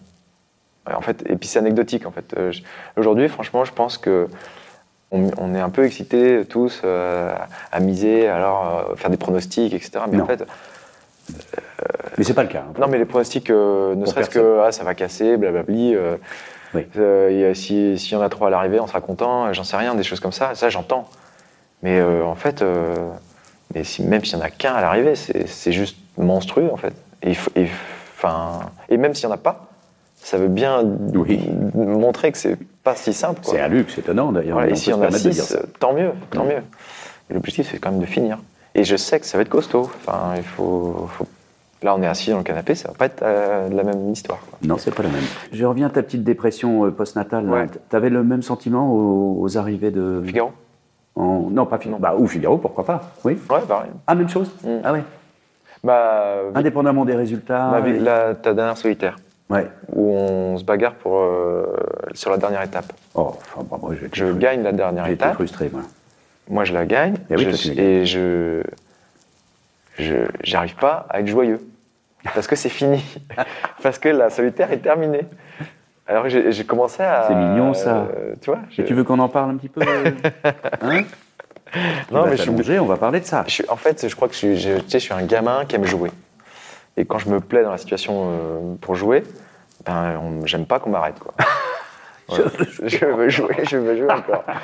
En 0.93 1.01
fait, 1.01 1.23
et 1.27 1.37
puis 1.37 1.49
c'est 1.49 1.59
anecdotique 1.59 2.05
en 2.07 2.11
fait. 2.11 2.35
Euh, 2.37 2.53
Aujourd'hui, 2.97 3.29
franchement, 3.29 3.65
je 3.65 3.73
pense 3.73 3.97
que 3.97 4.29
on, 5.11 5.31
on 5.39 5.55
est 5.55 5.61
un 5.61 5.71
peu 5.71 5.85
excités 5.85 6.45
tous 6.45 6.83
euh, 6.85 7.35
à 7.73 7.81
miser, 7.81 8.29
alors 8.29 8.87
euh, 8.91 8.95
faire 8.97 9.11
des 9.11 9.17
pronostics, 9.17 9.73
etc. 9.73 10.01
Mais 10.11 10.19
Non. 10.19 10.25
en 10.25 10.27
fait, 10.27 10.45
Mais 12.19 12.25
c'est 12.25 12.35
pas 12.35 12.43
le 12.43 12.49
cas. 12.51 12.65
hein. 12.69 12.73
non, 12.79 12.87
mais 12.89 12.99
les 12.99 13.05
pronostics, 13.07 13.49
ne 13.51 14.05
serait-ce 14.07 14.31
que 14.31 14.61
ah, 14.67 14.73
ça 14.73 14.85
va 14.85 14.95
casser, 14.95 15.37
blablabli. 15.37 15.97
Oui. 16.75 16.87
si- 17.55 17.99
S'il 17.99 18.13
y 18.13 18.17
en 18.17 18.21
a 18.23 18.29
trois 18.29 18.49
à 18.49 18.51
l'arrivée, 18.51 18.81
on 18.81 18.87
sera 18.87 19.01
content, 19.01 19.53
j'en 19.53 19.65
sais 19.65 19.77
rien, 19.77 19.95
des 19.95 20.03
choses 20.03 20.21
comme 20.21 20.33
ça, 20.33 20.55
ça 20.55 20.69
j'entends. 20.69 21.09
Mais 21.83 22.03
en 22.03 22.35
fait, 22.35 22.63
mais 23.75 23.85
si, 23.85 24.03
même 24.03 24.25
s'il 24.25 24.37
y 24.39 24.41
en 24.41 24.45
a 24.45 24.51
qu'un 24.51 24.75
à 24.75 24.81
l'arrivée, 24.83 25.15
c'est 25.15 25.47
c'est 25.49 25.73
juste 25.73 25.97
monstrueux 26.19 26.71
en 26.73 26.77
fait. 26.77 26.93
Et, 27.23 27.31
il 27.31 27.37
faut- 27.37 27.51
et, 27.57 27.69
enfin, 28.25 28.71
et 28.89 28.97
même 28.97 29.15
s'il 29.15 29.27
n'y 29.29 29.33
en 29.33 29.37
a 29.37 29.39
pas, 29.39 29.67
ça 30.17 30.39
veut 30.39 30.49
bien 30.49 30.83
Oui. 31.15 31.41
montrer 31.75 32.33
que 32.33 32.39
c'est 32.39 32.57
pas 32.83 32.95
si 32.97 33.13
simple. 33.13 33.41
C'est 33.43 33.61
un 33.61 33.69
luxe 33.69 33.99
étonnant 33.99 34.33
d'ailleurs. 34.33 34.55
Voilà, 34.55 34.69
et 34.71 34.73
on 34.73 34.77
s'il 34.77 34.91
y 34.91 34.95
en 34.95 34.99
a 34.99 35.03
permettre 35.03 35.25
de 35.25 35.31
dire 35.31 35.45
six, 35.45 35.57
tant 35.79 35.93
mieux, 35.93 36.11
tant 36.31 36.45
mieux. 36.45 36.63
L'objectif, 37.31 37.69
c'est 37.71 37.79
quand 37.79 37.91
même 37.91 38.01
de 38.01 38.07
finir. 38.07 38.39
Et 38.75 38.85
je 38.85 38.97
sais 38.97 39.21
que 39.21 39.27
ça 39.27 39.39
va 39.39 39.43
être 39.43 39.49
costaud. 39.49 39.83
Enfin, 40.07 40.35
il 40.37 40.43
faut, 40.43 41.09
faut- 41.13 41.27
Là, 41.83 41.95
on 41.95 42.03
est 42.03 42.07
assis 42.07 42.31
dans 42.31 42.39
le 42.39 42.43
canapé, 42.45 42.75
ça 42.75 42.89
va 42.89 42.95
pas 42.95 43.05
être 43.07 43.23
euh, 43.23 43.69
la 43.69 43.83
même 43.83 44.11
histoire. 44.11 44.39
quoi. 44.49 44.59
Non, 44.63 44.79
c'est 44.79 44.95
pas 44.95 45.03
la 45.03 45.11
même. 45.11 45.21
Je 45.53 45.65
reviens 45.67 45.89
à 45.89 45.91
ta 45.91 46.03
petite 46.03 46.25
dépression 46.25 46.87
euh, 46.87 46.91
postnatale. 46.91 47.47
Ouais. 47.49 47.67
Tu 47.91 47.95
avais 47.97 48.09
le 48.09 48.25
même 48.25 48.41
sentiment 48.43 48.91
aux, 48.91 49.37
aux 49.43 49.59
arrivées 49.59 49.91
de. 49.91 50.23
Figaro? 50.25 50.53
En- 51.15 51.49
Non, 51.51 51.67
pas 51.67 51.77
Figaro. 51.79 52.01
Bah, 52.01 52.15
ou 52.19 52.27
Figaro, 52.27 52.57
pourquoi 52.57 52.85
pas 52.87 53.13
Oui. 53.25 53.39
Ouais, 53.51 53.61
pareil. 53.69 53.91
Ah, 54.07 54.15
même 54.15 54.31
chose? 54.31 54.51
Mm. 54.65 54.69
Ah 54.83 54.93
ouais. 54.95 55.05
Bah, 55.85 56.37
Indépendamment 56.55 57.05
des 57.05 57.15
résultats. 57.15 57.81
et- 57.87 57.99
la- 57.99 58.35
ta 58.35 58.55
dernière 58.55 58.77
solitaire, 58.79 59.17
Ouais. 59.51 59.69
où 59.93 60.13
on 60.17 60.57
se 60.57 60.65
bagarre 60.65 60.95
pour, 60.95 61.19
euh, 61.19 61.67
sur 62.15 62.31
la 62.31 62.39
dernière 62.39 62.63
étape. 62.63 62.93
Oh, 63.15 63.35
enfin, 63.37 63.67
bah, 63.71 63.77
moi, 63.81 63.93
Je 64.13 64.33
gagne 64.33 64.63
la 64.63 64.73
dernière 64.73 65.05
J'ai 65.05 65.13
été 65.13 65.25
étape, 65.25 65.35
frustré, 65.35 65.69
moi. 65.71 65.83
moi 66.49 66.65
je 66.65 66.73
la 66.73 66.87
gagne, 66.87 67.15
Eh 67.31 67.37
oui, 67.37 67.47
je 67.51 67.73
toi, 67.73 67.83
et 67.83 68.07
je 68.07 68.63
je 69.99 70.17
j'arrive 70.43 70.75
pas 70.77 71.07
à 71.09 71.21
être 71.21 71.29
joyeux 71.29 71.61
parce 72.35 72.47
que 72.49 72.57
c'est 72.57 72.69
fini, 72.71 73.05
parce 73.83 73.99
que 73.99 74.09
la 74.09 74.31
solitaire 74.31 74.73
est 74.73 74.79
terminée. 74.79 75.27
Alors 76.07 76.29
j'ai 76.29 76.65
commencé 76.65 77.03
à. 77.03 77.27
C'est 77.29 77.35
mignon, 77.35 77.73
ça. 77.75 78.07
euh, 78.17 78.35
tu 78.41 78.51
vois 78.51 78.61
je- 78.71 78.83
Et 78.83 78.85
tu 78.85 78.93
veux 78.95 79.05
qu'on 79.05 79.19
en 79.21 79.29
parle 79.29 79.51
un 79.51 79.57
petit 79.57 79.69
peu 79.69 79.81
euh, 79.83 80.11
Hein? 80.83 81.03
Non, 82.11 82.25
mais 82.27 82.37
je 82.37 82.43
suis- 82.43 82.51
t'allonger, 82.51 82.79
on 82.79 82.87
va 82.87 82.97
parler 82.97 83.21
de 83.21 83.27
ça. 83.27 83.45
Je 83.47 83.53
suis- 83.53 83.69
en 83.69 83.77
fait, 83.77 84.09
je 84.09 84.15
crois 84.15 84.29
que 84.29 84.35
je 84.35 84.39
suis, 84.39 84.57
je- 84.59 84.79
tu 84.79 84.91
sais, 84.91 84.99
je 84.99 85.05
suis 85.05 85.15
un 85.15 85.23
gamin 85.25 85.65
qui 85.67 85.77
aime 85.77 85.85
jouer. 85.85 86.11
Et 86.97 87.05
quand 87.05 87.19
je 87.19 87.29
me 87.29 87.41
plais 87.41 87.63
dans 87.65 87.73
la 87.73 87.79
situation 87.79 88.31
euh, 88.31 88.75
pour 88.81 88.95
jouer, 88.95 89.25
ben, 89.85 90.21
j'aime 90.45 90.67
pas 90.67 90.79
qu'on 90.79 90.91
m'arrête. 90.91 91.19
quoi. 91.19 91.35
Voilà. 92.27 92.45
je 92.85 93.05
veux 93.05 93.29
jouer, 93.29 93.55
je 93.69 93.77
veux 93.77 93.97
jouer 93.99 94.11
encore. 94.11 94.45
Bah, 94.47 94.57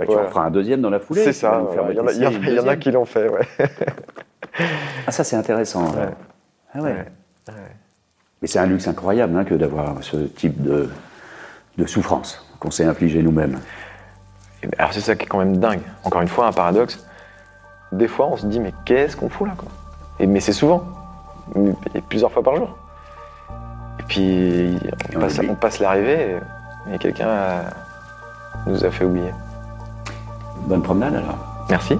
tu 0.00 0.04
Voilà. 0.06 0.22
en 0.22 0.30
feras 0.30 0.42
un 0.44 0.50
deuxième 0.52 0.80
dans 0.80 0.90
la 0.90 1.00
foulée. 1.00 1.24
C'est 1.24 1.32
ça. 1.32 1.58
voilà. 1.58 1.90
Il 1.90 1.96
y, 1.96 2.00
en 2.00 2.06
a- 2.06 2.12
il 2.12 2.18
y 2.18 2.24
en 2.24 2.28
a- 2.28 2.30
bâtisser 2.30 2.42
il 2.44 2.48
y 2.48 2.52
une 2.52 2.58
en 2.60 2.62
a 2.62 2.76
deuxième. 2.76 2.78
qui 2.78 2.90
l'ont 2.92 3.04
fait, 3.04 3.28
ouais. 3.28 3.40
Ah, 5.06 5.10
ça, 5.10 5.24
c'est 5.24 5.34
intéressant. 5.34 5.84
Ouais. 5.94 6.08
Ah 6.74 6.80
ouais. 6.80 6.90
Ouais. 7.48 7.54
Mais 8.40 8.46
c'est 8.46 8.58
un 8.60 8.66
luxe 8.66 8.86
incroyable 8.86 9.36
hein, 9.36 9.44
que 9.44 9.54
d'avoir 9.54 9.96
ce 10.02 10.16
type 10.16 10.62
de, 10.62 10.88
de 11.76 11.86
souffrance 11.86 12.46
qu'on 12.60 12.70
s'est 12.70 12.84
infligé 12.84 13.20
nous-mêmes. 13.20 13.58
Alors 14.78 14.92
c'est 14.92 15.00
ça 15.00 15.14
qui 15.16 15.24
est 15.24 15.26
quand 15.28 15.38
même 15.38 15.58
dingue. 15.58 15.80
Encore 16.04 16.22
une 16.22 16.28
fois, 16.28 16.46
un 16.46 16.52
paradoxe. 16.52 17.04
Des 17.92 18.08
fois, 18.08 18.26
on 18.26 18.36
se 18.36 18.46
dit, 18.46 18.58
mais 18.60 18.72
qu'est-ce 18.84 19.16
qu'on 19.16 19.28
fout 19.28 19.46
là 19.46 19.54
quoi? 19.56 19.68
Et, 20.18 20.26
Mais 20.26 20.40
c'est 20.40 20.52
souvent. 20.52 20.84
Et 21.94 22.00
plusieurs 22.00 22.32
fois 22.32 22.42
par 22.42 22.56
jour. 22.56 22.76
Et 24.00 24.02
puis, 24.08 24.78
on 25.14 25.18
on 25.18 25.20
passe, 25.20 25.38
oublie. 25.38 25.48
on 25.50 25.54
passe 25.54 25.78
l'arrivée 25.78 26.38
et, 26.90 26.94
et 26.94 26.98
quelqu'un 26.98 27.28
a- 27.28 28.68
nous 28.68 28.84
a 28.84 28.90
fait 28.90 29.04
oublier. 29.04 29.32
Bonne 30.66 30.82
promenade 30.82 31.14
alors. 31.14 31.38
Merci. 31.70 31.96